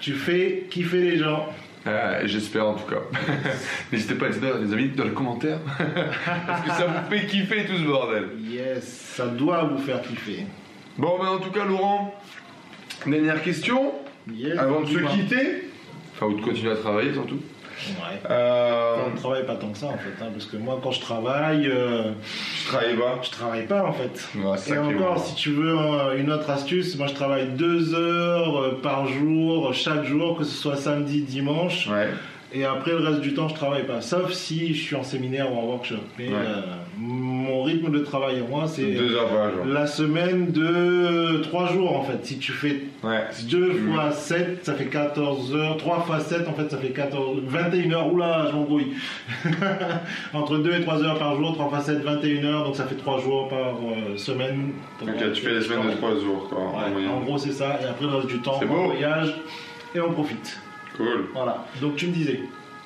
tu 0.00 0.12
fais 0.12 0.66
kiffer 0.68 0.98
les 1.00 1.16
gens. 1.16 1.48
Euh, 1.86 2.22
J'espère 2.24 2.66
en 2.66 2.74
tout 2.74 2.90
cas. 2.90 3.00
N'hésitez 3.92 4.14
pas 4.14 4.26
à 4.26 4.28
dire 4.30 4.58
les 4.58 4.72
amis 4.72 4.88
dans 4.88 5.04
les 5.04 5.10
commentaires. 5.12 5.60
Parce 6.46 6.62
que 6.62 6.68
ça 6.70 6.86
vous 6.86 7.08
fait 7.14 7.24
kiffer 7.26 7.64
tout 7.66 7.76
ce 7.76 7.84
bordel. 7.84 8.24
Yes, 8.50 8.84
ça 9.14 9.26
doit 9.26 9.64
vous 9.64 9.78
faire 9.78 10.02
kiffer. 10.02 10.44
Bon, 10.96 11.18
ben 11.18 11.28
en 11.28 11.38
tout 11.38 11.50
cas, 11.50 11.64
Laurent, 11.64 12.14
dernière 13.06 13.42
question. 13.42 13.92
Yes. 14.32 14.58
Avant 14.58 14.82
de 14.82 14.86
se 14.86 14.98
quitter, 14.98 15.68
enfin, 16.14 16.26
ou 16.26 16.34
de 16.34 16.42
continuer 16.42 16.72
à 16.72 16.76
travailler 16.76 17.12
surtout. 17.12 17.40
Ouais. 17.88 18.30
Euh, 18.30 18.96
On 19.06 19.10
ne 19.10 19.16
travaille 19.16 19.44
pas 19.44 19.56
tant 19.56 19.68
que 19.70 19.76
ça 19.76 19.86
en 19.86 19.98
fait, 19.98 20.22
hein, 20.22 20.28
parce 20.32 20.46
que 20.46 20.56
moi 20.56 20.78
quand 20.82 20.92
je 20.92 21.00
travaille, 21.00 21.66
euh, 21.66 22.12
je 22.62 22.68
travaille 22.68 22.96
pas. 22.96 23.18
je 23.22 23.30
travaille 23.30 23.66
pas 23.66 23.84
en 23.84 23.92
fait. 23.92 24.28
Ouais, 24.36 24.56
c'est 24.56 24.74
Et 24.74 24.78
encore, 24.78 25.18
si 25.18 25.34
tu 25.34 25.50
veux 25.50 25.76
euh, 25.76 26.16
une 26.16 26.30
autre 26.30 26.48
astuce, 26.48 26.96
moi 26.96 27.08
je 27.08 27.14
travaille 27.14 27.48
deux 27.48 27.94
heures 27.94 28.80
par 28.80 29.08
jour, 29.08 29.74
chaque 29.74 30.04
jour, 30.04 30.38
que 30.38 30.44
ce 30.44 30.54
soit 30.56 30.76
samedi, 30.76 31.22
dimanche. 31.22 31.88
Ouais. 31.88 32.08
Et 32.54 32.64
après, 32.64 32.92
le 32.92 32.98
reste 32.98 33.20
du 33.20 33.34
temps, 33.34 33.48
je 33.48 33.54
travaille 33.54 33.84
pas. 33.84 34.00
Sauf 34.00 34.32
si 34.32 34.74
je 34.74 34.80
suis 34.80 34.94
en 34.94 35.02
séminaire 35.02 35.52
ou 35.52 35.58
en 35.58 35.64
workshop. 35.64 35.96
Mais 36.16 36.28
euh, 36.30 36.60
mon 36.98 37.62
rythme 37.62 37.90
de 37.90 37.98
travail 38.00 38.38
à 38.40 38.48
moi, 38.48 38.66
c'est 38.66 38.96
la 39.66 39.86
semaine 39.86 40.52
de 40.52 41.38
3 41.42 41.72
jours 41.72 41.96
en 41.96 42.02
fait. 42.04 42.24
Si 42.24 42.38
tu 42.38 42.52
fais 42.52 42.82
Ouais. 43.02 43.24
2 43.50 43.70
tu- 43.70 43.78
fois 43.92 44.10
7, 44.12 44.60
ça 44.64 44.74
fait 44.74 44.86
14 44.86 45.54
heures. 45.54 45.76
3 45.76 46.00
fois 46.02 46.20
7, 46.20 46.46
en 46.48 46.52
fait, 46.54 46.70
ça 46.70 46.78
fait 46.78 46.90
14, 46.90 47.40
21 47.46 47.92
heures. 47.92 48.12
Oula, 48.12 48.46
je 48.50 48.56
m'embrouille. 48.56 48.92
Entre 50.32 50.58
2 50.58 50.72
et 50.74 50.80
3 50.82 51.02
heures 51.02 51.18
par 51.18 51.36
jour, 51.36 51.52
3 51.54 51.68
fois 51.68 51.80
7, 51.80 52.02
21 52.02 52.44
heures. 52.44 52.64
Donc 52.64 52.76
ça 52.76 52.84
fait 52.84 52.94
3 52.96 53.20
jours 53.20 53.48
par 53.48 53.58
euh, 53.58 54.16
semaine. 54.16 54.72
Ok, 55.02 55.32
tu 55.34 55.42
fais 55.42 55.54
des 55.54 55.60
semaines 55.62 55.90
de 55.90 55.96
3 55.96 56.10
jours 56.20 56.48
quoi. 56.48 56.58
en 56.58 56.84
Ouais, 56.84 56.90
moyenne. 56.90 57.10
en 57.10 57.20
gros, 57.20 57.38
c'est 57.38 57.52
ça. 57.52 57.78
Et 57.82 57.86
après, 57.86 58.06
le 58.06 58.14
reste 58.16 58.28
du 58.28 58.38
temps, 58.40 58.58
on 58.62 58.66
beau. 58.66 58.84
voyage 58.92 59.34
et 59.94 60.00
on 60.00 60.12
profite. 60.12 60.58
Cool. 60.96 61.26
Voilà. 61.34 61.64
Donc 61.80 61.96
tu 61.96 62.06
me 62.06 62.12
disais. 62.12 62.40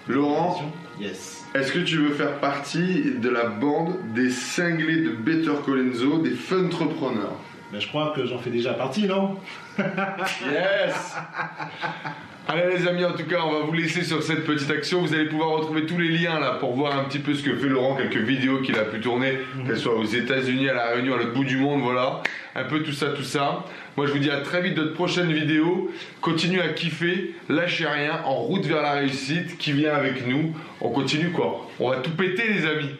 Laurent, 0.08 0.62
Yes. 1.00 1.44
est-ce 1.54 1.72
que 1.72 1.78
tu 1.80 1.98
veux 1.98 2.14
faire 2.14 2.38
partie 2.40 3.12
de 3.20 3.28
la 3.28 3.44
bande 3.46 3.96
des 4.14 4.30
cinglés 4.30 5.02
de 5.02 5.10
Better 5.10 5.52
Colenso, 5.64 6.18
des 6.18 6.30
funtrepreneurs 6.34 7.36
Ben, 7.72 7.80
je 7.80 7.86
crois 7.88 8.12
que 8.16 8.24
j'en 8.26 8.38
fais 8.38 8.50
déjà 8.50 8.74
partie, 8.74 9.06
non? 9.06 9.36
Yes 9.78 11.14
Allez 12.50 12.78
les 12.78 12.88
amis, 12.88 13.04
en 13.04 13.12
tout 13.12 13.26
cas, 13.26 13.42
on 13.44 13.52
va 13.52 13.58
vous 13.60 13.74
laisser 13.74 14.02
sur 14.02 14.22
cette 14.22 14.46
petite 14.46 14.70
action. 14.70 15.02
Vous 15.02 15.12
allez 15.12 15.26
pouvoir 15.26 15.50
retrouver 15.50 15.84
tous 15.84 15.98
les 15.98 16.08
liens 16.08 16.40
là 16.40 16.52
pour 16.52 16.74
voir 16.74 16.98
un 16.98 17.04
petit 17.04 17.18
peu 17.18 17.34
ce 17.34 17.42
que 17.42 17.54
fait 17.54 17.68
Laurent, 17.68 17.94
quelques 17.94 18.16
vidéos 18.16 18.62
qu'il 18.62 18.74
a 18.78 18.86
pu 18.86 19.00
tourner, 19.00 19.34
qu'elles 19.66 19.76
soient 19.76 19.98
aux 19.98 20.06
États-Unis, 20.06 20.70
à 20.70 20.72
la 20.72 20.86
Réunion, 20.86 21.14
à 21.14 21.18
l'autre 21.18 21.34
bout 21.34 21.44
du 21.44 21.58
monde, 21.58 21.82
voilà. 21.82 22.22
Un 22.54 22.64
peu 22.64 22.82
tout 22.82 22.92
ça, 22.92 23.08
tout 23.08 23.22
ça. 23.22 23.66
Moi, 23.98 24.06
je 24.06 24.12
vous 24.12 24.18
dis 24.18 24.30
à 24.30 24.40
très 24.40 24.62
vite 24.62 24.76
de 24.76 24.84
prochaines 24.84 25.30
vidéos. 25.30 25.90
Continuez 26.22 26.62
à 26.62 26.68
kiffer, 26.68 27.34
lâchez 27.50 27.86
rien, 27.86 28.22
en 28.24 28.36
route 28.36 28.64
vers 28.64 28.80
la 28.80 28.92
réussite. 28.92 29.58
Qui 29.58 29.72
vient 29.72 29.92
avec 29.92 30.26
nous 30.26 30.54
On 30.80 30.88
continue 30.88 31.32
quoi 31.32 31.68
On 31.78 31.90
va 31.90 31.96
tout 31.96 32.12
péter, 32.12 32.48
les 32.50 32.64
amis. 32.64 32.94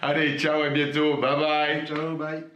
Allez, 0.00 0.38
ciao, 0.38 0.62
à 0.62 0.70
bientôt. 0.70 1.18
Bye 1.18 1.36
bye. 1.38 1.86
Ciao, 1.86 2.16
bye. 2.16 2.55